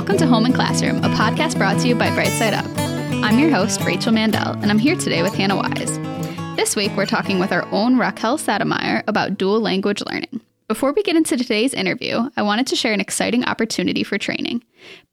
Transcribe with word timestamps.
Welcome 0.00 0.16
to 0.16 0.26
Home 0.26 0.46
and 0.46 0.54
Classroom, 0.54 0.96
a 1.04 1.10
podcast 1.10 1.58
brought 1.58 1.78
to 1.80 1.86
you 1.86 1.94
by 1.94 2.08
Brightside 2.08 2.54
Up. 2.54 2.64
I'm 3.22 3.38
your 3.38 3.50
host, 3.50 3.82
Rachel 3.82 4.12
Mandel, 4.12 4.52
and 4.52 4.70
I'm 4.70 4.78
here 4.78 4.96
today 4.96 5.22
with 5.22 5.34
Hannah 5.34 5.56
Wise. 5.56 5.98
This 6.56 6.74
week, 6.74 6.90
we're 6.96 7.04
talking 7.04 7.38
with 7.38 7.52
our 7.52 7.66
own 7.66 7.98
Raquel 7.98 8.38
Sademeyer 8.38 9.04
about 9.06 9.36
dual 9.36 9.60
language 9.60 10.02
learning. 10.06 10.40
Before 10.68 10.94
we 10.94 11.02
get 11.02 11.16
into 11.16 11.36
today's 11.36 11.74
interview, 11.74 12.30
I 12.34 12.40
wanted 12.40 12.66
to 12.68 12.76
share 12.76 12.94
an 12.94 13.00
exciting 13.02 13.44
opportunity 13.44 14.02
for 14.02 14.16
training. 14.16 14.64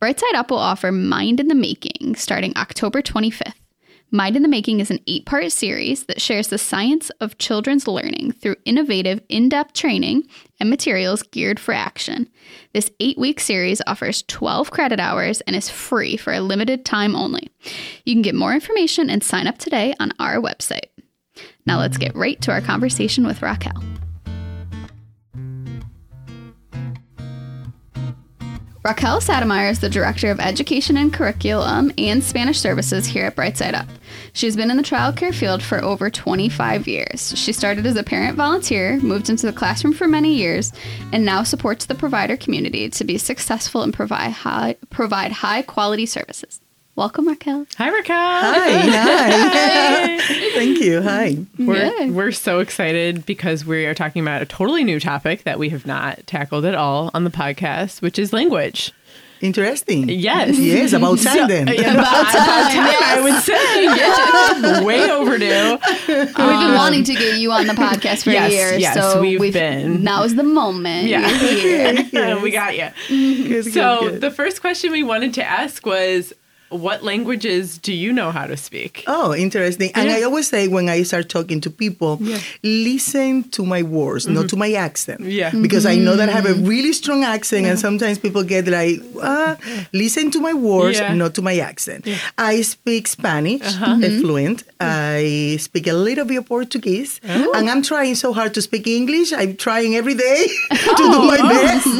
Brightside 0.02 0.36
Up 0.36 0.52
will 0.52 0.58
offer 0.58 0.90
Mind 0.90 1.42
in 1.42 1.50
the 1.50 1.54
Making 1.54 2.16
starting 2.16 2.56
October 2.56 3.02
25th. 3.02 3.56
Mind 4.10 4.38
in 4.38 4.42
the 4.42 4.48
Making 4.48 4.80
is 4.80 4.90
an 4.90 5.02
eight 5.06 5.26
part 5.26 5.52
series 5.52 6.06
that 6.06 6.22
shares 6.22 6.48
the 6.48 6.58
science 6.58 7.10
of 7.20 7.38
children's 7.38 7.90
learning 7.90 8.32
through 8.32 8.56
innovative, 8.64 9.20
in 9.28 9.50
depth 9.50 9.74
training 9.74 10.24
and 10.62 10.70
materials 10.70 11.24
geared 11.24 11.60
for 11.60 11.74
action. 11.74 12.30
This 12.74 12.90
eight 13.02 13.18
week 13.18 13.42
series 13.42 13.82
offers 13.86 14.24
12 14.24 14.72
credit 14.72 15.02
hours 15.02 15.42
and 15.42 15.58
is 15.58 15.70
free 15.70 16.16
for 16.16 16.32
a 16.32 16.40
limited 16.40 16.86
time 16.86 17.18
only. 17.18 17.50
You 18.06 18.16
can 18.16 18.22
get 18.22 18.34
more 18.34 18.54
information 18.54 19.10
and 19.10 19.22
sign 19.22 19.46
up 19.46 19.58
today 19.58 19.94
on 20.00 20.14
our 20.20 20.38
website. 20.38 20.88
Now 21.66 21.80
let's 21.80 21.98
get 21.98 22.16
right 22.16 22.40
to 22.44 22.52
our 22.52 22.62
conversation 22.62 23.28
with 23.28 23.42
Raquel. 23.42 23.84
Raquel 28.88 29.20
Sademeyer 29.20 29.70
is 29.70 29.82
the 29.82 29.90
Director 29.90 30.32
of 30.32 30.40
Education 30.40 30.96
and 30.96 31.12
Curriculum 31.12 31.92
and 31.98 32.24
Spanish 32.24 32.58
Services 32.58 33.06
here 33.06 33.26
at 33.26 33.36
Brightside 33.36 33.74
Up. 33.74 33.90
She's 34.32 34.56
been 34.56 34.72
in 34.72 34.78
the 34.78 34.84
childcare 34.84 35.36
field 35.36 35.62
for 35.62 35.84
over 35.84 36.10
25 36.10 36.88
years. 36.88 37.34
She 37.38 37.52
started 37.52 37.86
as 37.86 37.98
a 37.98 38.04
parent 38.04 38.38
volunteer, 38.38 38.98
moved 39.02 39.30
into 39.30 39.46
the 39.46 39.52
classroom 39.52 39.92
for 39.92 40.08
many 40.08 40.34
years, 40.36 40.72
and 41.12 41.26
now 41.26 41.44
supports 41.44 41.86
the 41.86 41.96
provider 41.96 42.38
community 42.38 42.90
to 42.92 43.04
be 43.04 43.18
successful 43.18 43.82
and 43.82 43.94
provide 43.94 44.32
high, 44.32 44.78
provide 44.90 45.34
high 45.34 45.64
quality 45.64 46.06
services. 46.06 46.62
Welcome, 46.98 47.28
Raquel. 47.28 47.68
Hi, 47.78 47.90
Raquel. 47.90 48.16
Hi, 48.18 48.70
hi. 50.18 50.18
Thank 50.56 50.80
you. 50.80 51.00
Hi. 51.04 51.38
We're, 51.60 51.92
Good. 51.92 52.10
we're 52.10 52.32
so 52.32 52.58
excited 52.58 53.24
because 53.24 53.64
we 53.64 53.86
are 53.86 53.94
talking 53.94 54.24
about 54.24 54.42
a 54.42 54.48
totally 54.48 54.84
new 54.84 55.00
topic 55.00 55.44
that 55.44 55.60
we 55.60 55.70
have 55.70 55.86
not 55.86 56.26
tackled 56.26 56.66
at 56.66 56.74
all 56.74 57.12
on 57.14 57.24
the 57.24 57.30
podcast, 57.30 58.02
which 58.02 58.18
is 58.18 58.34
language. 58.34 58.94
Interesting. 59.42 60.10
Yes. 60.10 60.58
Yes, 60.58 60.92
about 60.94 61.20
time 61.20 61.48
then. 61.48 61.68
Yeah, 61.68 61.94
about 61.94 62.32
time, 62.32 62.88
I 62.90 63.20
would 63.22 63.44
say. 63.44 63.86
Yeah. 64.58 64.84
Way 64.84 65.12
overdue. 65.12 65.78
We've 66.08 66.36
been 66.36 66.42
um, 66.42 66.74
wanting 66.74 67.04
to 67.04 67.14
get 67.14 67.38
you 67.38 67.52
on 67.52 67.68
the 67.68 67.74
podcast 67.74 68.24
for 68.24 68.32
yes, 68.32 68.52
years, 68.52 68.82
yes, 68.82 68.96
so 68.96 69.22
we've 69.22 69.54
been. 69.54 70.04
Now 70.04 70.24
is 70.24 70.34
the 70.34 70.42
moment. 70.42 71.08
Yeah. 71.08 71.30
You're 71.30 72.02
here. 72.10 72.40
we 72.42 72.50
got 72.50 72.76
you. 72.76 72.90
Good, 73.08 73.64
good, 73.66 73.74
So, 73.74 74.00
good. 74.02 74.22
the 74.22 74.32
first 74.32 74.62
question 74.62 74.92
we 74.92 75.04
wanted 75.04 75.36
to 75.36 75.44
ask 75.44 75.86
was 75.86 76.34
what 76.70 77.04
languages 77.04 77.78
do 77.78 77.94
you 77.94 78.12
know 78.12 78.32
how 78.32 78.46
to 78.46 78.58
speak? 78.58 79.04
Oh, 79.08 79.34
interesting. 79.34 79.92
And 79.96 80.10
Yeah. 80.10 80.18
I 80.18 80.24
always 80.24 80.48
say 80.48 80.68
when 80.68 80.90
I 80.90 81.04
start 81.04 81.30
talking 81.30 81.62
to 81.62 81.70
people, 81.70 82.18
Yeah. 82.22 82.40
listen 82.64 83.44
to 83.52 83.66
my 83.66 83.82
words, 83.84 84.28
not 84.28 84.50
to 84.50 84.56
my 84.58 84.74
accent. 84.74 85.22
Yeah. 85.22 85.52
Because 85.52 85.86
I 85.86 85.96
know 85.96 86.16
that 86.16 86.30
I 86.30 86.34
have 86.34 86.46
a 86.46 86.54
really 86.54 86.94
strong 86.94 87.24
accent, 87.24 87.66
and 87.66 87.80
sometimes 87.80 88.18
people 88.20 88.44
get 88.44 88.68
like, 88.68 89.02
ah, 89.22 89.56
listen 89.94 90.32
to 90.32 90.40
my 90.40 90.54
words, 90.54 90.98
Yeah. 91.00 91.14
not 91.14 91.34
to 91.36 91.42
my 91.42 91.58
accent. 91.60 92.06
I 92.38 92.62
speak 92.62 93.08
Spanish, 93.08 93.62
uh, 93.82 93.98
fluent. 94.22 94.64
I 94.80 95.58
speak 95.60 95.88
a 95.88 95.94
little 95.94 96.26
bit 96.26 96.38
of 96.38 96.46
Portuguese, 96.48 97.20
and 97.24 97.70
I'm 97.70 97.82
trying 97.82 98.16
so 98.16 98.34
hard 98.34 98.54
to 98.56 98.62
speak 98.62 98.88
English. 98.88 99.32
I'm 99.34 99.56
trying 99.56 99.96
every 99.96 100.14
day 100.16 100.48
to 100.72 100.94
do 100.98 101.08
my 101.34 101.38
best. 101.38 101.88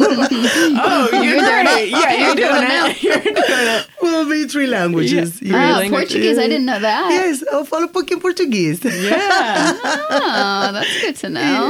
Oh, 0.80 1.08
you're, 1.22 1.38
great. 1.40 1.90
Yeah, 1.90 2.12
you're 2.20 2.34
doing 2.34 2.64
it. 2.68 3.02
You're 3.02 3.20
doing 3.22 3.66
it. 3.74 3.86
We'll 4.02 4.28
be 4.28 4.46
three 4.58 4.66
languages. 4.66 5.40
Yeah. 5.40 5.54
Ah, 5.54 5.78
language. 5.78 6.10
Portuguese, 6.10 6.38
I 6.38 6.48
didn't 6.48 6.66
know 6.66 6.80
that. 6.80 7.10
Yes, 7.14 7.42
eu 7.52 7.64
falo 7.64 7.86
pouquinho 7.88 8.18
português. 8.20 8.82
Yeah. 8.82 9.78
Oh, 10.10 10.72
that's 10.72 11.00
good 11.00 11.16
to 11.22 11.28
know. 11.30 11.62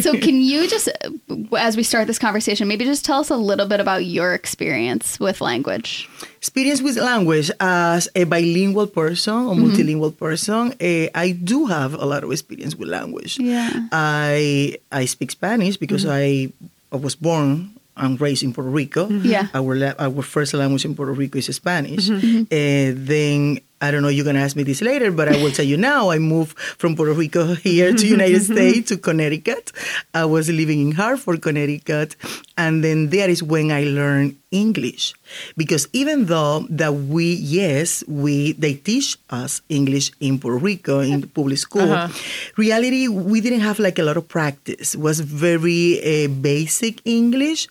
So, 0.00 0.16
can 0.16 0.40
you 0.40 0.66
just, 0.66 0.88
uh, 0.88 1.56
as 1.58 1.76
we 1.76 1.82
start 1.82 2.06
this 2.06 2.18
conversation, 2.18 2.66
maybe 2.66 2.84
just 2.84 3.04
tell 3.04 3.20
us 3.20 3.28
a 3.30 3.36
little 3.36 3.66
bit 3.68 3.80
about 3.80 4.06
your 4.06 4.32
experience 4.32 5.20
with 5.20 5.40
language? 5.40 6.08
Experience 6.38 6.80
with 6.80 6.96
language 6.96 7.50
as 7.60 8.08
a 8.16 8.24
bilingual 8.24 8.86
person 8.86 9.34
or 9.34 9.54
multilingual 9.54 10.16
person, 10.16 10.74
eh, 10.80 11.08
I 11.14 11.32
do 11.32 11.66
have 11.66 11.94
a 11.94 12.06
lot 12.06 12.24
of 12.24 12.32
experience 12.32 12.74
with 12.74 12.88
language. 12.88 13.38
Yeah. 13.38 13.70
I 13.92 14.78
I 14.90 15.04
speak 15.04 15.30
Spanish 15.30 15.76
because 15.76 16.06
I, 16.06 16.50
I 16.90 16.96
was 16.96 17.14
born 17.14 17.70
and 17.96 18.20
raised 18.20 18.42
in 18.42 18.52
Puerto 18.52 18.70
Rico. 18.70 19.08
Yeah. 19.08 19.48
Our 19.54 19.76
la- 19.76 19.98
our 19.98 20.22
first 20.22 20.54
language 20.54 20.84
in 20.84 20.94
Puerto 20.94 21.12
Rico 21.12 21.38
is 21.38 21.46
Spanish. 21.54 22.08
Mm-hmm. 22.08 22.48
Eh, 22.50 22.92
then 22.96 23.60
I 23.82 23.90
don't 23.90 24.02
know. 24.02 24.08
You're 24.14 24.24
gonna 24.24 24.38
ask 24.46 24.54
me 24.54 24.62
this 24.62 24.80
later, 24.80 25.10
but 25.10 25.26
I 25.28 25.36
will 25.42 25.50
tell 25.50 25.66
you 25.66 25.76
now. 25.76 26.10
I 26.10 26.18
moved 26.18 26.56
from 26.78 26.94
Puerto 26.94 27.12
Rico 27.12 27.54
here 27.68 27.92
to 27.92 28.06
United 28.06 28.42
States 28.54 28.88
to 28.90 28.96
Connecticut. 28.96 29.72
I 30.14 30.24
was 30.24 30.48
living 30.48 30.80
in 30.80 30.92
Hartford, 30.92 31.42
Connecticut, 31.42 32.14
and 32.56 32.84
then 32.84 33.10
there 33.10 33.28
is 33.28 33.42
when 33.42 33.70
I 33.72 33.82
learned 33.84 34.36
English, 34.52 35.14
because 35.56 35.88
even 35.92 36.26
though 36.26 36.66
that 36.70 36.92
we 36.94 37.32
yes 37.40 38.04
we 38.06 38.52
they 38.52 38.74
teach 38.74 39.16
us 39.30 39.62
English 39.68 40.12
in 40.20 40.38
Puerto 40.38 40.58
Rico 40.60 41.00
in 41.00 41.22
the 41.22 41.26
public 41.26 41.58
school, 41.58 41.88
Uh-huh. 41.90 42.08
reality 42.56 43.08
we 43.08 43.40
didn't 43.40 43.64
have 43.64 43.78
like 43.80 43.98
a 43.98 44.04
lot 44.04 44.16
of 44.16 44.28
practice. 44.28 44.94
It 44.94 45.00
was 45.00 45.20
very 45.20 45.98
uh, 46.04 46.28
basic 46.28 47.00
English, 47.08 47.66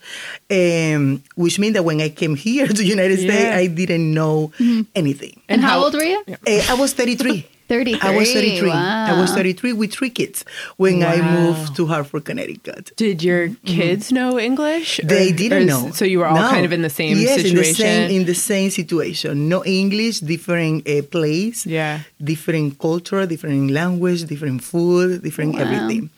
um, 0.50 1.22
which 1.36 1.60
means 1.60 1.74
that 1.76 1.86
when 1.86 2.02
I 2.02 2.10
came 2.10 2.36
here 2.36 2.68
to 2.78 2.82
United 2.84 3.20
States, 3.20 3.54
I 3.56 3.68
didn't 3.68 4.12
know 4.14 4.52
anything. 4.96 5.41
And, 5.52 5.62
how, 5.62 5.84
old 5.84 5.94
were 5.94 6.04
you? 6.04 6.24
Eh, 6.48 6.64
I 6.70 6.74
was 6.76 6.94
33. 6.94 7.48
33. 7.72 8.02
I 8.04 8.18
was 8.18 8.28
33. 8.34 8.70
I 8.70 9.14
was 9.22 9.32
33 9.32 9.72
with 9.72 9.94
three 9.94 10.10
kids 10.10 10.44
when 10.76 11.04
I 11.04 11.22
moved 11.22 11.74
to 11.78 11.88
Hartford, 11.88 12.26
Connecticut. 12.26 12.92
Did 12.98 13.24
your 13.24 13.48
kids 13.64 14.12
know 14.12 14.38
English? 14.38 14.98
Mm-hmm. 14.98 15.08
They 15.08 15.32
didn't 15.32 15.68
know. 15.68 15.92
So 15.92 16.04
you 16.04 16.20
were 16.20 16.28
all 16.28 16.36
No. 16.36 16.50
kind 16.50 16.66
of 16.68 16.74
in 16.74 16.82
the 16.82 16.90
same 16.90 17.16
yes, 17.18 17.42
situation. 17.42 17.56
in 17.56 17.64
the 17.64 17.74
same 17.74 18.12
in 18.18 18.24
the 18.26 18.36
same 18.36 18.70
situation. 18.72 19.48
No 19.48 19.64
English, 19.64 20.20
different 20.20 20.84
uh, 20.84 21.02
place, 21.16 21.66
Yeah. 21.66 22.00
different 22.22 22.78
culture, 22.78 23.26
different 23.26 23.72
language, 23.72 24.26
different 24.26 24.60
food, 24.72 25.24
different 25.24 25.56
Wow. 25.56 25.62
everything. 25.64 26.10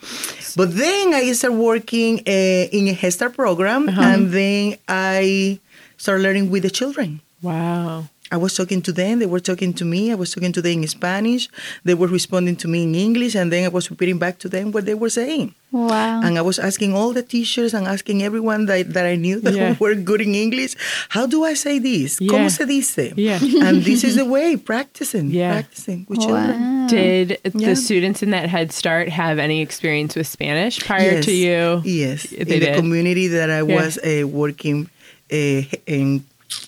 But 0.58 0.74
then 0.74 1.14
I 1.14 1.30
started 1.38 1.58
working 1.72 2.18
uh, 2.26 2.66
in 2.78 2.88
a 2.88 2.94
Head 3.00 3.12
Start 3.14 3.32
program, 3.42 3.82
Uh-huh. 3.88 4.02
and 4.10 4.20
then 4.38 4.74
I 4.88 5.60
started 6.02 6.22
learning 6.26 6.50
with 6.50 6.62
the 6.66 6.70
children. 6.80 7.20
Wow. 7.42 8.08
I 8.34 8.36
was 8.36 8.52
talking 8.58 8.82
to 8.82 8.92
them, 8.92 9.20
they 9.20 9.26
were 9.34 9.38
talking 9.50 9.72
to 9.80 9.84
me, 9.84 10.10
I 10.10 10.16
was 10.16 10.30
talking 10.34 10.52
to 10.58 10.60
them 10.66 10.82
in 10.82 10.88
Spanish, 10.88 11.48
they 11.84 11.94
were 11.94 12.08
responding 12.18 12.56
to 12.62 12.66
me 12.72 12.82
in 12.82 12.92
English, 13.08 13.34
and 13.36 13.46
then 13.52 13.62
I 13.64 13.68
was 13.68 13.84
repeating 13.92 14.18
back 14.18 14.36
to 14.42 14.48
them 14.48 14.72
what 14.74 14.86
they 14.86 14.94
were 15.02 15.08
saying. 15.20 15.54
Wow. 15.70 16.20
And 16.24 16.36
I 16.36 16.42
was 16.42 16.58
asking 16.58 16.94
all 16.98 17.12
the 17.12 17.22
teachers 17.22 17.74
and 17.74 17.86
asking 17.86 18.24
everyone 18.24 18.66
that, 18.66 18.92
that 18.94 19.06
I 19.06 19.14
knew 19.14 19.38
that 19.40 19.54
Yeah. 19.54 19.76
were 19.82 19.94
good 19.94 20.20
in 20.20 20.34
English, 20.34 20.74
how 21.10 21.26
do 21.26 21.44
I 21.44 21.54
say 21.54 21.78
this? 21.78 22.20
Yeah. 22.20 22.30
¿Cómo 22.32 22.50
se 22.50 22.64
dice? 22.66 23.12
Yeah. 23.16 23.38
And 23.66 23.84
this 23.84 24.02
is 24.02 24.16
the 24.16 24.24
way, 24.36 24.56
practicing, 24.56 25.30
Yeah. 25.30 25.52
practicing 25.52 26.06
with 26.08 26.18
children. 26.26 26.58
Wow. 26.60 26.86
Did 26.88 27.38
Yeah. 27.54 27.68
the 27.70 27.76
students 27.76 28.20
in 28.24 28.30
that 28.30 28.48
Head 28.48 28.72
Start 28.72 29.08
have 29.10 29.38
any 29.38 29.62
experience 29.62 30.16
with 30.18 30.26
Spanish 30.26 30.80
prior 30.80 31.22
yes. 31.22 31.24
to 31.26 31.32
you? 31.32 31.82
Yes, 31.84 32.26
They 32.30 32.38
in 32.56 32.60
the 32.66 32.74
community 32.82 33.28
that 33.38 33.48
I 33.50 33.62
Yeah. 33.62 33.78
was 33.78 33.92
uh, 33.98 34.26
working 34.26 34.90
uh, 35.30 35.62
in 35.86 36.24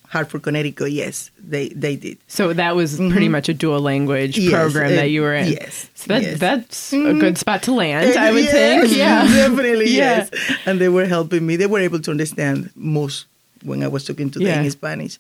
Hartford, 0.09 0.43
Connecticut, 0.43 0.91
yes, 0.93 1.31
they, 1.39 1.69
they 1.71 1.97
did. 1.97 2.19
So 2.29 2.53
that 2.53 2.75
was 2.77 2.97
pretty 2.97 3.29
much 3.29 3.49
a 3.49 3.55
dual 3.55 3.81
language 3.81 4.37
Mm-hmm. 4.37 4.51
Yes, 4.51 4.53
program 4.73 4.93
uh, 4.93 4.97
that 4.97 5.11
you 5.11 5.23
were 5.23 5.35
in. 5.35 5.53
yes, 5.53 5.89
So 5.95 6.07
that, 6.09 6.23
yes. 6.23 6.31
Mm-hmm. 6.33 6.39
that's 6.39 6.93
a 6.93 7.15
good 7.21 7.39
spot 7.39 7.63
to 7.65 7.73
land, 7.73 8.17
I 8.19 8.33
would 8.33 8.45
yes, 8.45 8.53
think. 8.53 8.97
Yeah. 8.97 9.23
definitely, 9.27 9.91
Yeah. 9.91 10.29
yes. 10.33 10.59
And 10.67 10.81
they 10.81 10.89
were 10.89 11.07
helping 11.07 11.47
me. 11.47 11.57
They 11.57 11.67
were 11.67 11.81
able 11.81 12.01
to 12.01 12.11
understand 12.11 12.71
most 12.75 13.27
when 13.65 13.83
I 13.83 13.89
was 13.89 14.05
talking 14.05 14.31
to 14.31 14.39
them 14.39 14.49
Yeah. 14.49 14.63
in 14.63 14.71
Spanish, 14.71 15.19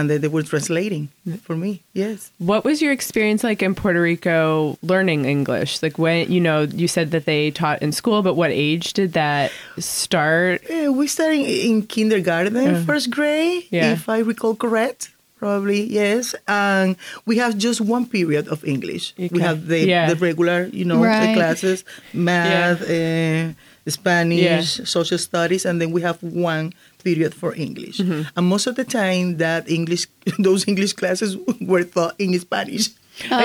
and 0.00 0.08
then 0.08 0.20
they 0.22 0.28
were 0.28 0.42
translating 0.42 1.10
for 1.42 1.54
me. 1.54 1.82
Yes. 1.92 2.32
What 2.38 2.64
was 2.64 2.80
your 2.80 2.90
experience 2.92 3.44
like 3.44 3.60
in 3.62 3.74
Puerto 3.74 4.00
Rico 4.00 4.78
learning 4.82 5.26
English? 5.26 5.82
Like 5.82 5.98
when, 5.98 6.32
you 6.32 6.40
know, 6.40 6.62
you 6.62 6.88
said 6.88 7.10
that 7.10 7.26
they 7.26 7.50
taught 7.50 7.82
in 7.82 7.92
school, 7.92 8.22
but 8.22 8.34
what 8.34 8.50
age 8.50 8.94
did 8.94 9.12
that 9.12 9.52
start? 9.78 10.62
Eh, 10.70 10.88
we 10.88 11.06
started 11.06 11.44
in 11.44 11.82
kindergarten, 11.86 12.84
first 12.86 13.10
grade, 13.10 13.64
Yeah. 13.70 13.92
if 13.92 14.08
I 14.08 14.18
recall 14.20 14.56
correct. 14.56 15.10
Probably 15.38 15.80
yes, 15.88 16.34
and 16.46 16.96
we 17.24 17.38
have 17.38 17.56
just 17.56 17.80
one 17.80 18.04
period 18.04 18.46
of 18.48 18.62
English. 18.64 19.14
We 19.16 19.40
have 19.40 19.68
the 19.72 19.80
Yeah. 19.88 20.12
the 20.12 20.16
regular, 20.20 20.68
you 20.72 20.84
know, 20.84 21.00
Right. 21.00 21.32
the 21.32 21.34
classes, 21.40 21.80
math, 22.12 22.84
uh, 22.84 23.56
Spanish, 23.88 24.78
Yeah. 24.78 24.84
social 24.84 25.16
studies, 25.16 25.64
and 25.64 25.80
then 25.80 25.92
we 25.96 26.02
have 26.04 26.18
one 26.20 26.74
period 27.04 27.34
for 27.34 27.54
English. 27.54 27.98
Mm-hmm. 27.98 28.28
And 28.36 28.46
most 28.46 28.66
of 28.66 28.76
the 28.76 28.84
time, 28.84 29.36
that 29.38 29.68
English, 29.70 30.06
those 30.38 30.66
English 30.68 30.94
classes 30.94 31.36
were 31.60 31.84
taught 31.84 32.14
in 32.18 32.38
Spanish. 32.38 32.88
Oh, 33.30 33.36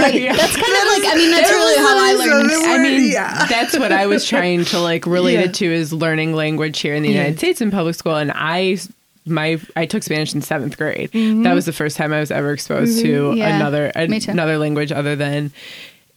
right. 0.00 0.14
Yeah. 0.22 0.34
That's 0.34 0.56
kind 0.56 0.76
of 0.80 0.84
like, 0.94 1.04
I 1.12 1.14
mean, 1.16 1.30
that's 1.30 1.50
really 1.50 1.76
how 1.76 1.96
I 1.98 2.12
learned. 2.14 2.50
There 2.50 2.70
I 2.70 2.78
mean, 2.82 3.12
yeah. 3.12 3.44
that's 3.46 3.78
what 3.78 3.92
I 3.92 4.06
was 4.06 4.26
trying 4.26 4.64
to 4.66 4.78
like 4.78 5.04
relate 5.06 5.34
Yeah. 5.34 5.40
it 5.50 5.54
to 5.54 5.66
is 5.66 5.92
learning 5.92 6.32
language 6.34 6.80
here 6.80 6.94
in 6.94 7.02
the 7.02 7.10
Yeah. 7.10 7.16
United 7.18 7.38
States 7.38 7.60
in 7.60 7.70
public 7.70 7.94
school. 7.94 8.16
And 8.16 8.32
I 8.34 8.78
my 9.26 9.60
I 9.76 9.84
took 9.84 10.02
Spanish 10.02 10.34
in 10.34 10.40
seventh 10.40 10.78
grade. 10.78 11.10
That 11.12 11.52
was 11.52 11.66
the 11.66 11.74
first 11.74 11.98
time 11.98 12.14
I 12.14 12.20
was 12.20 12.30
ever 12.30 12.52
exposed 12.52 13.00
to 13.02 13.34
Yeah, 13.34 13.56
another 13.56 13.92
me 14.08 14.20
another 14.26 14.56
language 14.56 14.92
other 14.92 15.14
than 15.14 15.52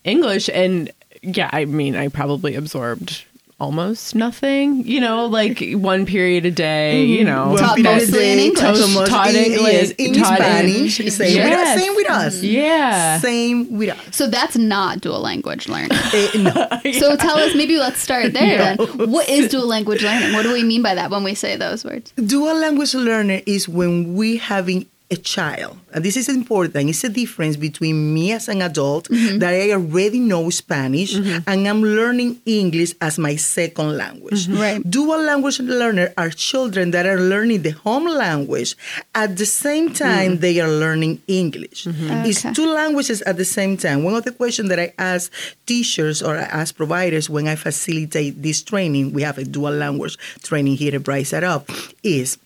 English. 0.05 0.49
And 0.53 0.89
yeah, 1.21 1.49
I 1.51 1.65
mean, 1.65 1.95
I 1.97 2.07
probably 2.07 2.55
absorbed 2.55 3.25
almost 3.61 4.15
nothing. 4.15 4.85
You 4.87 4.99
know, 4.99 5.27
like 5.27 5.61
one 5.73 6.05
period 6.05 6.45
a 6.45 6.51
day. 6.51 7.03
You 7.05 7.23
know, 7.23 7.49
One 7.49 7.57
Taught 7.59 7.75
period 7.77 7.93
mostly 8.01 8.31
in 8.31 8.39
a 8.39 8.41
day, 8.41 8.45
English. 8.47 8.93
taught 8.95 9.07
Taught 9.07 9.29
in- 9.29 9.35
English, 9.51 9.73
yes, 9.73 9.91
in 9.91 10.13
taught 10.15 10.39
in- 10.39 10.45
Spanish. 10.45 10.97
Same, 10.97 11.43
with 11.49 11.57
us, 11.59 11.79
same 11.81 11.95
with 11.95 12.09
us. 12.09 12.43
yeah. 12.43 13.19
Same 13.19 13.77
with 13.77 13.89
us. 13.89 13.99
So 14.11 14.27
that's 14.27 14.57
not 14.57 15.01
dual 15.01 15.21
language 15.21 15.67
learning. 15.69 15.91
Eh, 16.13 16.27
no. 16.35 16.51
So 16.99 17.15
tell 17.15 17.37
us, 17.37 17.55
maybe 17.55 17.77
let's 17.77 17.99
start 18.01 18.33
there 18.39 18.43
Yeah. 18.59 18.75
then. 18.75 19.09
What 19.11 19.29
is 19.29 19.49
dual 19.51 19.67
language 19.67 20.03
learning? 20.03 20.33
What 20.33 20.43
do 20.43 20.51
we 20.51 20.63
mean 20.63 20.81
by 20.81 20.95
that 20.95 21.09
when 21.11 21.23
we 21.23 21.35
say 21.35 21.55
those 21.55 21.85
words? 21.85 22.11
Dual 22.17 22.55
language 22.57 22.93
learner 22.95 23.41
is 23.45 23.69
when 23.69 24.15
we 24.15 24.37
having 24.37 24.87
a 25.11 25.17
child, 25.17 25.77
and 25.93 26.05
this 26.05 26.15
is 26.15 26.29
important. 26.29 26.89
It's 26.89 27.03
a 27.03 27.09
difference 27.09 27.57
between 27.57 28.13
me 28.13 28.31
as 28.31 28.47
an 28.47 28.61
adult 28.61 29.09
mm-hmm. 29.09 29.39
that 29.39 29.53
I 29.53 29.71
already 29.73 30.19
know 30.19 30.49
Spanish 30.49 31.13
mm-hmm. 31.13 31.43
and 31.45 31.67
I'm 31.67 31.83
learning 31.83 32.39
English 32.45 32.93
as 33.01 33.19
my 33.19 33.35
second 33.35 33.97
language. 33.97 34.47
Mm-hmm. 34.47 34.61
Right. 34.61 34.89
Dual 34.89 35.21
language 35.21 35.59
learner 35.59 36.13
are 36.17 36.29
children 36.29 36.91
that 36.91 37.05
are 37.05 37.19
learning 37.19 37.63
the 37.63 37.71
home 37.71 38.07
language 38.07 38.77
at 39.13 39.35
the 39.35 39.45
same 39.45 39.91
time 39.93 40.37
mm. 40.37 40.39
they 40.39 40.59
are 40.61 40.71
learning 40.71 41.21
English. 41.27 41.87
It's 41.87 42.45
Okay. 42.45 42.53
two 42.53 42.71
languages 42.71 43.21
at 43.23 43.35
the 43.35 43.45
same 43.45 43.75
time. 43.75 44.03
One 44.03 44.15
of 44.15 44.23
the 44.23 44.31
questions 44.31 44.69
that 44.69 44.79
I 44.79 44.93
ask 44.97 45.31
teachers 45.65 46.23
or 46.23 46.37
I 46.37 46.43
ask 46.43 46.75
providers 46.75 47.29
when 47.29 47.47
I 47.47 47.55
facilitate 47.55 48.41
this 48.41 48.63
training, 48.63 49.11
we 49.11 49.23
have 49.23 49.37
a 49.37 49.43
dual 49.43 49.73
language 49.73 50.17
training 50.41 50.77
here 50.77 50.95
at 50.95 51.03
Brightside 51.03 51.43
Up, 51.43 51.69
is 52.01 52.37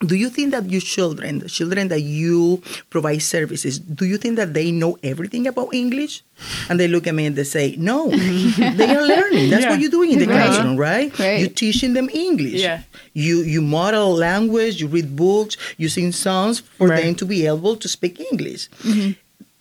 do 0.00 0.14
you 0.14 0.28
think 0.28 0.50
that 0.50 0.68
your 0.70 0.80
children, 0.82 1.38
the 1.38 1.48
children 1.48 1.88
that 1.88 2.00
you 2.02 2.62
provide 2.90 3.22
services, 3.22 3.78
do 3.78 4.04
you 4.04 4.18
think 4.18 4.36
that 4.36 4.52
they 4.52 4.70
know 4.70 4.98
everything 5.02 5.46
about 5.46 5.72
English? 5.72 6.22
And 6.68 6.78
they 6.78 6.86
look 6.86 7.06
at 7.06 7.14
me 7.14 7.24
and 7.24 7.34
they 7.34 7.44
say, 7.44 7.76
no, 7.78 8.10
they 8.76 8.94
are 8.94 9.06
learning. 9.06 9.48
That's 9.48 9.64
Yeah. 9.64 9.70
what 9.70 9.80
you're 9.80 9.90
doing 9.90 10.12
in 10.12 10.18
the 10.18 10.26
Right. 10.26 10.46
classroom, 10.46 10.76
right? 10.76 11.18
Right. 11.18 11.40
You're 11.40 11.48
teaching 11.48 11.94
them 11.94 12.10
English. 12.12 12.60
Yeah. 12.60 12.82
You 13.14 13.40
you 13.42 13.62
model 13.62 14.12
language, 14.12 14.80
you 14.82 14.86
read 14.88 15.16
books, 15.16 15.56
you 15.78 15.88
sing 15.88 16.12
songs 16.12 16.60
for 16.76 16.88
Right. 16.88 17.02
them 17.02 17.14
to 17.16 17.24
be 17.24 17.46
able 17.46 17.76
to 17.76 17.88
speak 17.88 18.20
English. 18.30 18.68
Mm-hmm. 18.84 19.12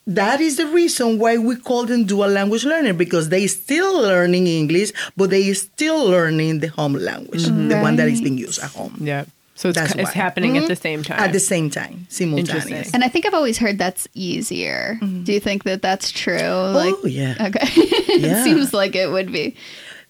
That 0.08 0.40
is 0.40 0.58
the 0.58 0.68
reason 0.68 1.18
why 1.18 1.38
we 1.38 1.56
call 1.56 1.86
them 1.86 2.04
dual 2.06 2.28
language 2.30 2.64
learner 2.64 2.94
because 2.94 3.30
they 3.30 3.48
still 3.48 4.02
learning 4.04 4.46
English, 4.46 4.92
but 5.18 5.32
they 5.32 5.50
are 5.50 5.56
still 5.56 6.06
learning 6.06 6.60
the 6.60 6.68
home 6.68 6.94
language, 6.94 7.46
the 7.46 7.80
one 7.82 7.96
that 7.96 8.08
is 8.10 8.22
being 8.22 8.38
used 8.38 8.62
at 8.62 8.70
home. 8.70 8.94
Yeah. 9.02 9.26
So 9.58 9.70
it's, 9.70 9.78
That's 9.80 9.96
it's 9.96 10.12
happening 10.12 10.58
at 10.58 10.64
Mhm. 10.64 10.68
the 10.68 10.76
same 10.76 11.02
time. 11.02 11.18
At 11.20 11.32
the 11.32 11.40
same 11.40 11.70
time, 11.70 12.08
simultaneous. 12.10 12.94
And 12.94 13.04
I 13.06 13.08
think 13.08 13.26
I've 13.26 13.34
always 13.34 13.58
heard 13.58 13.78
that's 13.78 14.06
easier. 14.14 15.00
Do 15.24 15.32
you 15.32 15.40
think 15.40 15.64
that 15.64 15.82
that's 15.82 16.12
true? 16.12 16.36
Like, 16.82 16.94
oh 17.04 17.08
yeah. 17.08 17.36
Okay. 17.40 17.68
Yeah. 18.16 18.40
it 18.40 18.44
seems 18.44 18.74
like 18.74 18.96
it 18.96 19.10
would 19.12 19.32
be. 19.32 19.56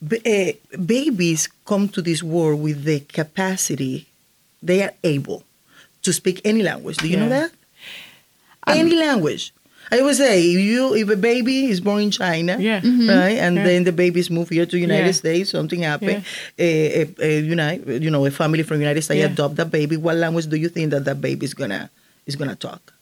B- 0.06 0.22
uh, 0.26 0.78
babies 0.78 1.48
come 1.66 1.90
to 1.90 2.02
this 2.02 2.22
world 2.22 2.62
with 2.62 2.84
the 2.86 3.00
capacity, 3.02 4.06
they 4.62 4.82
are 4.84 4.94
able 5.04 5.44
to 6.04 6.12
speak 6.14 6.42
any 6.44 6.62
language. 6.62 6.98
Do 6.98 7.08
you 7.08 7.18
know 7.18 7.30
Yeah. 7.30 7.48
that? 7.48 7.52
any 8.68 8.96
language. 8.96 9.54
I 9.92 10.00
always 10.00 10.18
say, 10.18 10.42
if 10.42 10.60
you 10.60 10.94
if 10.96 11.10
a 11.10 11.16
baby 11.16 11.66
is 11.66 11.80
born 11.82 12.02
in 12.02 12.12
China, 12.12 12.58
Yeah. 12.60 12.82
Mm-hmm. 12.82 13.10
right, 13.10 13.38
and 13.38 13.56
Yeah. 13.58 13.64
then 13.64 13.84
the 13.84 13.92
babies 13.92 14.30
move 14.30 14.50
here 14.50 14.66
to 14.66 14.78
United 14.78 15.06
Yeah. 15.14 15.22
States, 15.24 15.50
something 15.52 15.82
happened, 15.84 16.24
a, 16.58 17.02
a, 17.02 17.16
a, 17.22 17.40
United, 17.42 18.04
you 18.04 18.10
know, 18.10 18.26
a 18.26 18.32
family 18.32 18.64
from 18.64 18.80
United 18.82 19.02
States 19.04 19.20
Yeah. 19.20 19.32
adopt 19.32 19.56
that 19.58 19.70
baby. 19.72 19.98
What 19.98 20.16
language 20.18 20.48
do 20.48 20.58
you 20.58 20.70
think 20.70 20.92
that 20.92 21.06
that 21.06 21.22
baby 21.22 21.46
is 21.46 21.54
gonna 21.54 21.90
is 22.26 22.36
gonna 22.36 22.56
talk? 22.56 22.94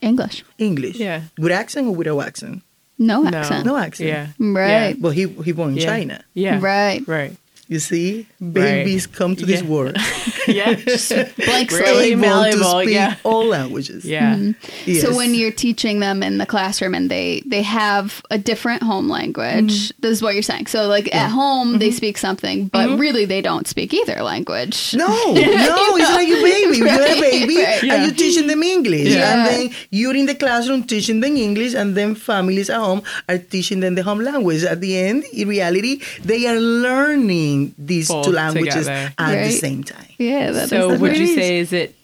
English. 0.00 0.44
English. 0.58 0.96
Yeah. 0.96 1.22
With 1.38 1.52
accent 1.52 1.88
or 1.88 1.94
without 1.94 2.20
accent? 2.20 2.62
No 2.98 3.22
No. 3.22 3.36
accent. 3.38 3.64
No 3.66 3.76
accent. 3.76 4.08
Yeah. 4.08 4.26
Right. 4.38 4.94
But 5.00 5.10
he 5.18 5.26
he 5.44 5.52
born 5.52 5.70
in 5.70 5.76
Yeah. 5.78 5.86
China. 5.90 6.16
Yeah. 6.34 6.58
Right. 6.60 7.02
Right. 7.06 7.32
You 7.68 7.78
see, 7.80 8.26
babies 8.40 9.06
come 9.06 9.36
to 9.36 9.44
this 9.44 9.62
world 9.62 9.94
Yeah. 10.48 10.72
Blank 11.46 11.70
Really 11.70 12.16
slate. 12.16 12.18
malleable, 12.18 12.88
yeah. 12.88 13.16
all 13.24 13.44
languages. 13.44 14.06
yeah. 14.06 14.36
Mm-hmm. 14.36 14.90
Yes. 14.90 15.02
So 15.02 15.14
when 15.14 15.34
you're 15.34 15.52
teaching 15.52 16.00
them 16.00 16.22
in 16.22 16.38
the 16.38 16.46
classroom 16.46 16.94
and 16.94 17.10
they 17.10 17.42
they 17.44 17.60
have 17.62 18.22
a 18.30 18.38
different 18.38 18.82
home 18.82 19.08
language, 19.10 19.74
Mm-hmm. 19.92 20.00
this 20.00 20.12
is 20.12 20.22
what 20.22 20.32
you're 20.34 20.42
saying. 20.52 20.66
So 20.68 20.88
like 20.88 21.14
at 21.14 21.28
home 21.30 21.78
they 21.78 21.88
mm-hmm. 21.88 21.96
speak 22.02 22.16
something, 22.16 22.68
but 22.68 22.88
mm-hmm. 22.88 23.00
really 23.04 23.24
they 23.26 23.42
don't 23.42 23.66
speak 23.74 23.92
either 23.92 24.22
language. 24.22 24.94
No, 24.96 25.06
no, 25.06 25.76
it's 26.00 26.14
like 26.20 26.30
a 26.38 26.40
baby. 26.52 26.76
You're 26.78 26.88
a 27.16 27.20
baby, 27.20 27.56
Right. 27.58 27.84
and 27.92 27.98
you're 28.04 28.14
teaching 28.24 28.46
them 28.46 28.62
English, 28.62 29.12
Yeah. 29.12 29.28
and 29.30 29.40
then 29.48 29.62
you're 29.90 30.16
in 30.16 30.24
the 30.24 30.34
classroom 30.34 30.82
teaching 30.84 31.20
them 31.20 31.36
English, 31.36 31.74
and 31.74 31.94
then 31.98 32.14
families 32.14 32.70
at 32.70 32.80
home 32.80 33.02
are 33.28 33.36
teaching 33.54 33.80
them 33.84 33.94
the 33.94 34.02
home 34.08 34.20
language. 34.20 34.64
At 34.64 34.80
the 34.80 34.92
end, 34.96 35.24
in 35.32 35.46
reality, 35.56 36.00
they 36.24 36.46
are 36.50 36.58
learning 36.58 37.57
these 37.78 38.08
Both 38.08 38.26
two 38.26 38.32
languages 38.32 38.86
together. 38.86 39.12
at 39.18 39.44
the 39.44 39.50
same 39.52 39.82
time. 39.84 40.06
Yeah. 40.18 40.50
That 40.52 40.68
So 40.68 40.90
is 40.92 41.00
would 41.00 41.16
you 41.16 41.26
say 41.34 41.58
is 41.58 41.72
it 41.72 41.94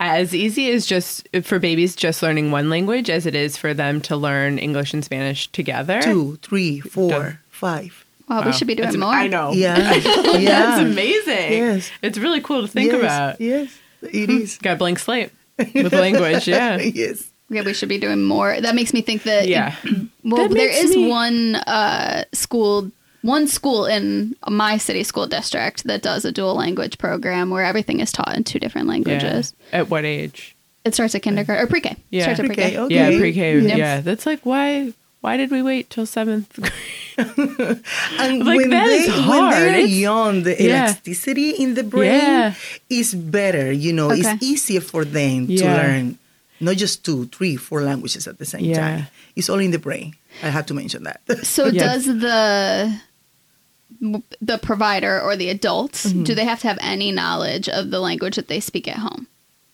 as 0.00 0.34
easy 0.34 0.70
as 0.70 0.86
just 0.86 1.28
for 1.42 1.58
babies 1.58 1.94
just 1.96 2.22
learning 2.22 2.50
one 2.50 2.68
language 2.68 3.08
as 3.08 3.26
it 3.26 3.34
is 3.34 3.56
for 3.56 3.72
them 3.74 4.00
to 4.02 4.16
learn 4.16 4.58
English 4.58 4.92
and 4.94 5.04
Spanish 5.04 5.46
together? 5.52 6.00
Two, 6.02 6.36
three, 6.42 6.80
Done. 6.94 7.38
five. 7.50 8.04
Wow, 8.28 8.42
we 8.46 8.52
should 8.52 8.66
be 8.66 8.74
doing 8.74 8.88
That's- 8.88 9.00
more. 9.00 9.12
I 9.14 9.26
know. 9.28 9.52
Yeah, 9.52 9.76
That's 10.00 10.38
yeah. 10.40 10.80
amazing. 10.80 11.52
Yes. 11.52 11.90
It's 12.02 12.16
really 12.18 12.40
cool 12.40 12.62
to 12.62 12.68
think 12.68 12.90
yes, 12.92 13.00
about. 13.00 13.40
Yes, 13.40 13.68
it 14.02 14.30
is. 14.30 14.56
Got 14.58 14.74
a 14.74 14.76
blank 14.76 14.98
slate 14.98 15.30
with 15.58 15.92
language. 15.92 16.48
Yeah. 16.48 16.78
yes. 16.80 17.30
Yeah, 17.50 17.62
we 17.62 17.74
should 17.74 17.90
be 17.90 17.98
doing 17.98 18.24
more. 18.24 18.58
That 18.58 18.74
makes 18.74 18.94
me 18.94 19.02
think 19.02 19.24
that 19.24 19.46
Yeah. 19.46 19.76
Well, 20.24 20.48
That 20.48 20.54
there 20.56 20.68
makes 20.68 20.80
is 20.84 20.96
me- 20.96 21.08
one 21.08 21.56
uh, 21.56 22.24
school, 22.32 22.90
one 23.24 23.48
school 23.48 23.86
in 23.86 24.36
my 24.48 24.76
city 24.76 25.02
school 25.02 25.26
district 25.26 25.84
that 25.84 26.02
does 26.02 26.24
a 26.26 26.30
dual 26.32 26.54
language 26.54 26.98
program 26.98 27.48
where 27.48 27.64
everything 27.64 28.00
is 28.00 28.12
taught 28.12 28.36
in 28.36 28.44
two 28.44 28.58
different 28.60 28.86
Yeah. 28.86 28.92
languages. 28.92 29.54
At 29.72 29.88
what 29.88 30.04
age? 30.04 30.54
It 30.84 30.92
starts 30.94 31.14
at 31.14 31.22
kindergarten 31.22 31.64
or 31.64 31.66
pre-K. 31.66 31.96
Yeah. 32.10 32.24
starts 32.24 32.40
at 32.40 32.46
pre-K. 32.46 32.62
Pre-K, 32.62 32.78
okay. 32.84 32.94
Yeah, 32.94 33.18
pre-K. 33.18 33.60
Yep. 33.60 33.78
Yeah, 33.78 34.00
that's 34.04 34.26
like 34.26 34.44
why. 34.44 34.92
Why 35.24 35.38
did 35.38 35.50
we 35.50 35.62
wait 35.64 35.88
till 35.88 36.04
seventh 36.04 36.52
grade? 36.60 37.80
And 38.20 38.44
Like, 38.44 38.60
when 38.60 38.68
that 38.76 38.86
they 38.92 39.08
is 39.08 39.08
when 39.08 39.24
hard. 39.24 39.54
they 39.56 39.68
are 39.72 39.78
It's- 39.88 39.88
young, 39.96 40.42
the 40.44 40.52
Yeah. 40.60 40.84
elasticity 40.92 41.50
in 41.56 41.72
the 41.80 41.82
brain 41.82 42.12
Yeah. 42.12 42.54
is 42.90 43.14
better. 43.16 43.72
You 43.72 43.94
know, 43.94 44.12
Okay. 44.12 44.20
it's 44.20 44.42
easier 44.44 44.82
for 44.84 45.06
them 45.06 45.46
to 45.48 45.64
learn 45.64 46.18
not 46.60 46.76
just 46.76 47.04
two, 47.08 47.24
three, 47.32 47.56
four 47.56 47.80
languages 47.80 48.28
at 48.28 48.36
the 48.36 48.44
same 48.44 48.64
Yeah. 48.68 48.76
time. 48.80 49.06
It's 49.34 49.48
all 49.48 49.60
in 49.64 49.70
the 49.72 49.78
brain. 49.80 50.12
I 50.42 50.50
have 50.52 50.66
to 50.66 50.74
mention 50.74 51.04
that. 51.08 51.20
So 51.48 51.66
Yeah. 51.72 51.84
does 51.88 52.04
the 52.04 52.92
the 54.00 54.58
provider 54.58 55.20
or 55.20 55.36
the 55.36 55.48
adults 55.50 56.06
Mm-hmm. 56.06 56.24
do 56.24 56.34
they 56.34 56.44
have 56.44 56.60
to 56.60 56.68
have 56.68 56.78
any 56.80 57.10
knowledge 57.12 57.68
of 57.68 57.90
the 57.90 58.00
language 58.00 58.36
that 58.36 58.48
they 58.48 58.60
speak 58.60 58.86
at 58.88 58.98
home? 58.98 59.26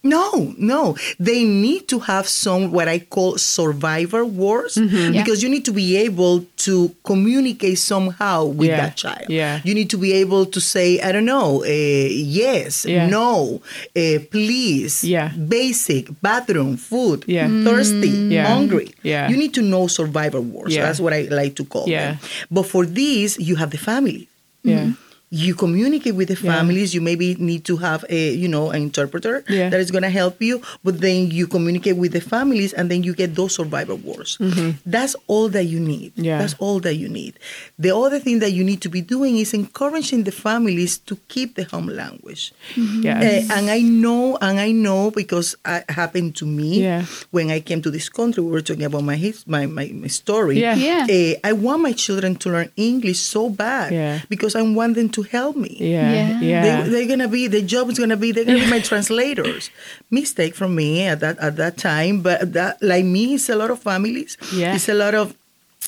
No, 0.03 0.55
no. 0.57 0.97
They 1.19 1.45
need 1.45 1.87
to 1.89 1.99
have 2.01 2.27
some 2.27 2.73
what 2.73 2.89
I 2.89 3.01
call 3.01 3.37
survivor 3.37 4.25
wars 4.25 4.75
Mm-hmm. 4.77 5.13
Yeah. 5.15 5.23
because 5.23 5.43
you 5.43 5.49
need 5.51 5.65
to 5.67 5.73
be 5.73 5.97
able 5.99 6.47
to 6.65 6.95
communicate 7.05 7.79
somehow 7.79 8.47
with 8.47 8.69
Yeah, 8.71 8.77
that 8.81 8.97
child. 8.97 9.27
yeah. 9.29 9.61
You 9.63 9.75
need 9.75 9.91
to 9.91 9.99
be 9.99 10.13
able 10.15 10.47
to 10.47 10.61
say, 10.61 11.01
I 11.01 11.13
don't 11.13 11.27
know, 11.27 11.63
uh, 11.65 11.69
yes, 11.69 12.87
Yeah. 12.87 13.09
no, 13.09 13.61
uh, 13.95 14.19
please, 14.31 15.05
Yeah. 15.05 15.33
basic, 15.37 16.09
bathroom, 16.23 16.77
food, 16.79 17.25
Yeah. 17.27 17.49
thirsty, 17.65 18.09
Yeah. 18.09 18.47
hungry. 18.49 18.95
Yeah. 19.03 19.29
You 19.29 19.37
need 19.37 19.53
to 19.55 19.63
know 19.63 19.87
survivor 19.87 20.41
wars. 20.41 20.73
Yeah. 20.75 20.87
That's 20.87 21.01
what 21.01 21.13
I 21.13 21.29
like 21.31 21.57
to 21.57 21.65
call 21.65 21.85
Yeah. 21.89 22.13
them. 22.13 22.19
But 22.51 22.65
for 22.65 22.87
these, 22.87 23.37
you 23.39 23.57
have 23.57 23.71
the 23.71 23.79
family 23.79 24.29
Yeah. 24.65 24.93
You 25.33 25.55
communicate 25.55 26.15
with 26.17 26.27
the 26.27 26.35
Yeah. 26.43 26.53
families 26.59 26.93
you 26.93 27.01
maybe 27.01 27.37
need 27.39 27.63
to 27.71 27.77
have 27.79 28.05
a 28.11 28.35
you 28.35 28.49
know 28.49 28.71
an 28.75 28.83
interpreter 28.83 29.45
Yeah. 29.49 29.71
that 29.71 29.79
is 29.79 29.91
going 29.95 30.03
to 30.03 30.11
help 30.11 30.43
you 30.43 30.61
but 30.83 31.01
then 31.01 31.31
you 31.31 31.47
communicate 31.47 31.97
with 31.97 32.11
the 32.13 32.21
families 32.21 32.73
and 32.75 32.91
then 32.91 33.05
you 33.07 33.15
get 33.15 33.37
those 33.39 33.55
survivor 33.55 33.95
words 33.95 34.39
that's 34.85 35.15
all 35.29 35.49
that 35.51 35.65
you 35.71 35.79
need 35.79 36.11
Mm-hmm. 36.19 36.25
Yeah. 36.25 36.39
that's 36.43 36.57
all 36.59 36.81
that 36.81 36.97
you 36.97 37.09
need 37.09 37.39
the 37.79 37.95
other 37.95 38.19
thing 38.19 38.41
that 38.41 38.51
you 38.51 38.65
need 38.65 38.81
to 38.83 38.89
be 38.91 39.01
doing 39.01 39.39
is 39.39 39.55
encouraging 39.55 40.25
the 40.25 40.33
families 40.35 40.99
to 41.07 41.15
keep 41.29 41.55
the 41.55 41.63
home 41.65 41.87
language 41.87 42.51
Yes. 42.77 43.51
uh, 43.51 43.55
and 43.57 43.71
I 43.71 43.81
know, 43.83 44.37
and 44.41 44.59
I 44.59 44.73
know 44.73 45.11
because 45.11 45.55
it 45.67 45.89
happened 45.91 46.35
to 46.43 46.47
me 46.47 46.83
Yeah. 46.83 47.05
when 47.31 47.51
I 47.51 47.61
came 47.61 47.83
to 47.83 47.91
this 47.91 48.09
country. 48.09 48.43
We 48.43 48.51
were 48.51 48.61
talking 48.67 48.85
about 48.85 49.05
my 49.05 49.17
his, 49.17 49.47
my, 49.47 49.67
my, 49.67 49.91
my 49.95 50.09
story. 50.09 50.59
Yeah. 50.61 50.75
Yeah. 50.75 51.07
Uh, 51.09 51.39
I 51.45 51.53
want 51.53 51.83
my 51.83 51.93
children 51.93 52.35
to 52.43 52.51
learn 52.51 52.71
English 52.77 53.19
so 53.21 53.49
bad 53.49 53.93
Yeah. 53.93 54.21
because 54.29 54.55
I 54.57 54.63
want 54.63 54.95
them 54.97 55.09
to 55.11 55.20
help 55.23 55.57
me. 55.57 55.77
Yeah. 55.81 56.11
Yeah. 56.13 56.41
Yeah. 56.41 56.83
They, 56.83 56.91
they're 56.91 57.09
gonna 57.09 57.29
be 57.29 57.47
the 57.47 57.63
job 57.63 57.89
is 57.91 57.99
gonna 57.99 58.17
be 58.17 58.33
they're 58.33 58.45
gonna 58.45 58.61
be 58.61 58.71
my 58.71 58.81
translators. 58.91 59.71
Mistake 60.11 60.55
from 60.55 60.75
me 60.75 61.03
at 61.07 61.21
that 61.21 61.39
at 61.39 61.57
that 61.57 61.77
time, 61.77 62.21
but 62.23 62.53
that 62.53 62.83
like 62.83 63.05
me, 63.05 63.35
it's 63.35 63.49
a 63.49 63.57
lot 63.57 63.71
of 63.71 63.79
families. 63.81 64.37
Yeah. 64.55 64.75
It's 64.75 64.89
a 64.89 64.95
lot 64.95 65.15
of 65.15 65.35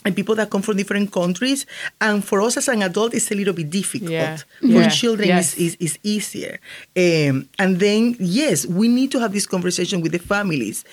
and 0.05 0.17
people 0.17 0.35
that 0.35 0.51
come 0.51 0.62
from 0.62 0.77
different 0.77 1.12
countries. 1.12 1.65
And 2.01 2.25
for 2.25 2.41
us 2.41 2.57
as 2.57 2.67
an 2.67 2.83
adult, 2.83 3.15
it's 3.15 3.31
a 3.31 3.37
little 3.37 3.55
bit 3.55 3.71
difficult. 3.71 4.11
Yeah. 4.11 4.37
For 4.61 4.67
Yeah. 4.67 4.89
children, 4.89 5.29
Yes. 5.29 5.55
it's, 5.57 5.77
it's, 5.77 5.97
it's 5.97 5.99
easier. 6.03 6.59
Um, 6.97 7.49
and 7.59 7.79
then, 7.79 8.17
yes, 8.19 8.67
we 8.67 8.89
need 8.89 9.12
to 9.12 9.21
have 9.21 9.33
this 9.33 9.47
conversation 9.47 10.01
with 10.01 10.11
the 10.11 10.19
families. 10.19 10.85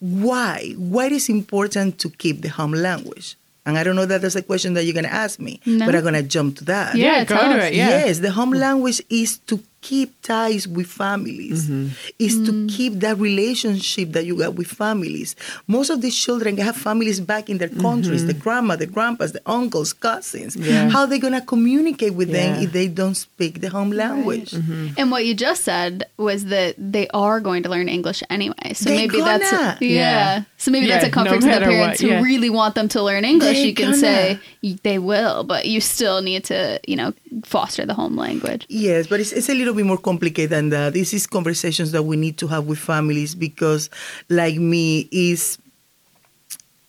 Why? 0.00 0.74
Why 0.76 1.06
it 1.06 1.12
is 1.12 1.28
important 1.28 1.98
to 2.00 2.10
keep 2.10 2.42
the 2.42 2.48
home 2.48 2.72
language? 2.72 3.36
And 3.68 3.76
I 3.76 3.84
don't 3.84 3.96
know 3.96 4.06
that 4.06 4.22
that's 4.22 4.34
a 4.34 4.40
question 4.42 4.72
that 4.74 4.84
you're 4.84 4.94
going 4.94 5.04
to 5.04 5.12
ask 5.12 5.38
me, 5.38 5.60
No. 5.66 5.84
but 5.84 5.94
I'm 5.94 6.00
going 6.00 6.14
to 6.14 6.22
jump 6.22 6.56
to 6.58 6.64
that. 6.64 6.94
Yeah, 6.96 7.24
go 7.24 7.36
tell 7.36 7.52
to 7.52 7.66
it. 7.66 7.74
Yeah. 7.74 7.90
Yes, 8.06 8.20
the 8.20 8.30
home 8.30 8.52
language 8.52 9.02
is 9.10 9.38
to 9.48 9.60
keep 9.80 10.20
ties 10.22 10.66
with 10.66 10.86
families, 10.86 11.68
mm-hmm. 11.68 11.88
is 12.18 12.34
to 12.46 12.52
mm. 12.52 12.68
keep 12.68 12.94
that 12.94 13.16
relationship 13.18 14.12
that 14.12 14.24
you 14.26 14.36
got 14.36 14.54
with 14.54 14.66
families. 14.66 15.36
Most 15.66 15.90
of 15.90 16.00
these 16.00 16.16
children 16.16 16.56
have 16.58 16.76
families 16.76 17.20
back 17.20 17.48
in 17.48 17.58
their 17.58 17.68
countries, 17.68 18.20
mm-hmm. 18.20 18.28
the 18.28 18.34
grandma, 18.34 18.76
the 18.76 18.86
grandpas, 18.86 19.32
the 19.32 19.42
uncles, 19.46 19.92
cousins. 19.92 20.56
Yeah. 20.56 20.88
How 20.88 21.00
are 21.00 21.06
they 21.06 21.18
going 21.18 21.32
to 21.34 21.40
communicate 21.40 22.14
with 22.14 22.30
them 22.30 22.62
if 22.62 22.72
they 22.72 22.88
don't 22.88 23.14
speak 23.14 23.60
the 23.60 23.70
home 23.70 23.90
language? 23.90 24.50
Mm-hmm. 24.50 24.88
And 24.98 25.10
what 25.10 25.24
you 25.26 25.34
just 25.34 25.64
said 25.64 26.04
was 26.16 26.46
that 26.46 26.74
they 26.78 27.08
are 27.08 27.40
going 27.40 27.62
to 27.62 27.68
learn 27.68 27.88
English 27.88 28.22
anyway. 28.30 28.72
So 28.74 28.90
They 28.90 29.06
maybe 29.06 29.20
that's 29.20 29.50
gonna. 29.50 29.78
a, 29.80 29.84
yeah. 29.84 29.98
Yeah. 29.98 30.42
So 30.56 30.70
maybe 30.70 30.86
that's 30.88 31.04
a 31.04 31.10
comfort 31.10 31.34
no 31.34 31.40
to 31.40 31.46
the 31.46 31.46
matter 31.46 31.66
what, 31.66 31.72
parents 31.72 32.02
yeah. 32.02 32.18
who 32.18 32.24
really 32.24 32.50
want 32.50 32.74
them 32.74 32.88
to 32.88 33.02
learn 33.02 33.24
English. 33.24 33.56
They 33.56 33.66
you 33.66 33.74
can 33.74 33.90
gonna. 33.92 33.96
say 33.98 34.40
they 34.82 34.98
will, 34.98 35.44
but 35.44 35.66
you 35.66 35.80
still 35.80 36.20
need 36.20 36.44
to, 36.44 36.80
you 36.86 36.96
know, 36.96 37.14
foster 37.44 37.86
the 37.86 37.94
home 37.94 38.16
language. 38.16 38.66
Yes, 38.68 39.06
but 39.06 39.20
it's, 39.20 39.32
it's 39.32 39.48
a 39.48 39.54
little 39.54 39.67
bit 39.74 39.86
more 39.86 39.98
complicated 39.98 40.50
than 40.50 40.68
that. 40.70 40.94
This 40.94 41.12
is 41.12 41.26
conversations 41.26 41.92
that 41.92 42.02
we 42.02 42.16
need 42.16 42.38
to 42.38 42.46
have 42.46 42.66
with 42.66 42.78
families 42.78 43.34
because, 43.34 43.90
like 44.28 44.56
me, 44.56 45.08
is 45.10 45.58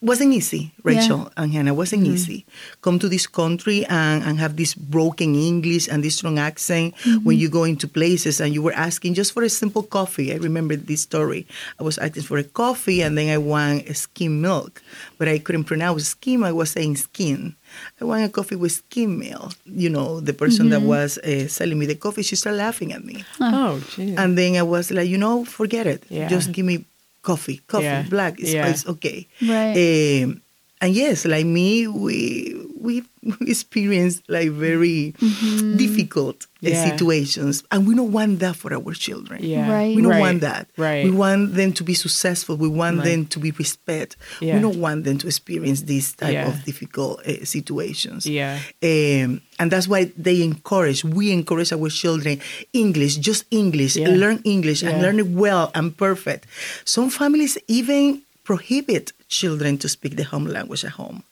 wasn't 0.02 0.34
easy, 0.34 0.72
Rachel 0.84 1.30
and 1.36 1.52
Hannah. 1.52 1.74
Wasn't 1.74 2.04
mm-hmm. 2.04 2.14
easy. 2.14 2.46
Come 2.82 3.00
to 3.00 3.10
this 3.10 3.28
country 3.28 3.86
and, 3.86 4.24
and 4.24 4.40
have 4.40 4.56
this 4.56 4.74
broken 4.74 5.36
English 5.36 5.90
and 5.90 6.04
this 6.04 6.16
strong 6.16 6.40
accent 6.40 6.96
when 7.04 7.20
mm-hmm. 7.20 7.32
you 7.32 7.50
go 7.50 7.66
into 7.66 7.88
places 7.88 8.40
and 8.40 8.54
you 8.54 8.62
were 8.62 8.74
asking 8.74 9.14
just 9.14 9.34
for 9.34 9.44
a 9.44 9.50
simple 9.50 9.84
coffee. 9.84 10.32
I 10.34 10.38
remember 10.38 10.78
this 10.78 11.02
story. 11.02 11.46
I 11.80 11.84
was 11.84 11.98
asking 11.98 12.24
for 12.24 12.38
a 12.38 12.46
coffee 12.46 13.02
and 13.02 13.18
then 13.18 13.30
I 13.30 13.38
want 13.38 13.90
a 13.90 13.94
skim 13.94 14.40
milk, 14.40 14.82
but 15.18 15.28
I 15.28 15.38
couldn't 15.38 15.66
pronounce 15.66 16.08
skim. 16.08 16.46
I 16.46 16.54
was 16.54 16.72
saying 16.72 16.96
skin. 16.96 17.56
I 18.00 18.06
want 18.06 18.24
a 18.24 18.30
coffee 18.30 18.56
with 18.56 18.72
skim 18.72 19.20
milk. 19.20 19.54
You 19.66 19.90
know, 19.90 20.22
the 20.22 20.34
person 20.34 20.70
that 20.70 20.80
mm-hmm. 20.80 20.88
was 20.88 21.18
uh, 21.18 21.50
selling 21.50 21.78
me 21.78 21.86
the 21.86 21.96
coffee, 21.96 22.24
she 22.24 22.38
started 22.38 22.58
laughing 22.58 22.94
at 22.94 23.04
me. 23.04 23.26
Ah. 23.42 23.52
Oh, 23.72 23.80
geez. 23.96 24.18
And 24.18 24.38
then 24.38 24.56
I 24.56 24.64
was 24.64 24.92
like, 24.92 25.10
you 25.10 25.18
know, 25.18 25.44
forget 25.44 25.88
it. 25.88 26.04
Yeah. 26.10 26.30
Just 26.30 26.54
give 26.54 26.66
me 26.66 26.86
coffee, 27.30 27.62
coffee, 27.70 27.86
Yeah. 27.86 28.10
black. 28.10 28.34
It's, 28.42 28.54
Yeah. 28.54 28.68
it's 28.74 28.86
okay. 28.98 29.28
Right. 29.42 29.78
Um, 30.26 30.42
and 30.82 30.92
yes, 30.96 31.26
like 31.26 31.46
me, 31.46 31.86
we 31.88 32.56
we 32.80 33.04
experience 33.42 34.22
like 34.28 34.50
very 34.52 35.14
difficult 35.78 36.44
uh, 36.44 36.46
Mm-hmm. 36.60 36.74
Yeah. 36.76 36.90
situations, 36.92 37.64
and 37.72 37.88
we 37.88 37.96
don't 37.96 38.12
want 38.12 38.40
that 38.40 38.54
for 38.58 38.74
our 38.74 38.94
children. 38.94 39.40
yeah. 39.42 39.72
Right. 39.72 39.96
We 39.96 40.02
don't 40.02 40.12
Right. 40.12 40.20
want 40.28 40.42
that. 40.42 40.68
Right. 40.76 41.06
We 41.06 41.12
want 41.12 41.54
them 41.56 41.72
to 41.80 41.84
be 41.86 41.94
successful. 41.94 42.58
We 42.58 42.68
want 42.68 42.98
Right. 42.98 43.06
them 43.10 43.26
to 43.28 43.40
be 43.40 43.52
respected 43.52 44.18
Yeah. 44.42 44.56
We 44.56 44.60
don't 44.66 44.80
want 44.88 45.06
them 45.06 45.18
to 45.20 45.28
experience 45.28 45.84
these 45.84 46.12
type 46.22 46.34
Yeah. 46.34 46.50
of 46.50 46.56
difficult 46.66 47.26
uh, 47.26 47.46
situations. 47.46 48.26
Yeah. 48.26 48.60
Um, 48.84 49.40
and 49.58 49.72
that's 49.72 49.88
why 49.88 50.12
they 50.18 50.42
encourage, 50.44 51.06
we 51.06 51.32
encourage 51.32 51.72
our 51.72 51.90
children 51.90 52.42
English, 52.74 53.14
just 53.30 53.46
English, 53.52 53.96
Yeah. 53.96 54.10
learn 54.24 54.40
English 54.44 54.84
and 54.84 55.02
learn 55.02 55.18
it 55.20 55.28
well 55.44 55.72
and 55.74 55.96
perfect. 55.96 56.44
Some 56.84 57.10
families 57.10 57.58
even 57.70 58.22
prohibit 58.44 59.14
children 59.30 59.78
to 59.78 59.88
speak 59.88 60.18
the 60.18 60.24
home 60.26 60.46
language 60.46 60.84
at 60.84 60.92
home 61.00 61.24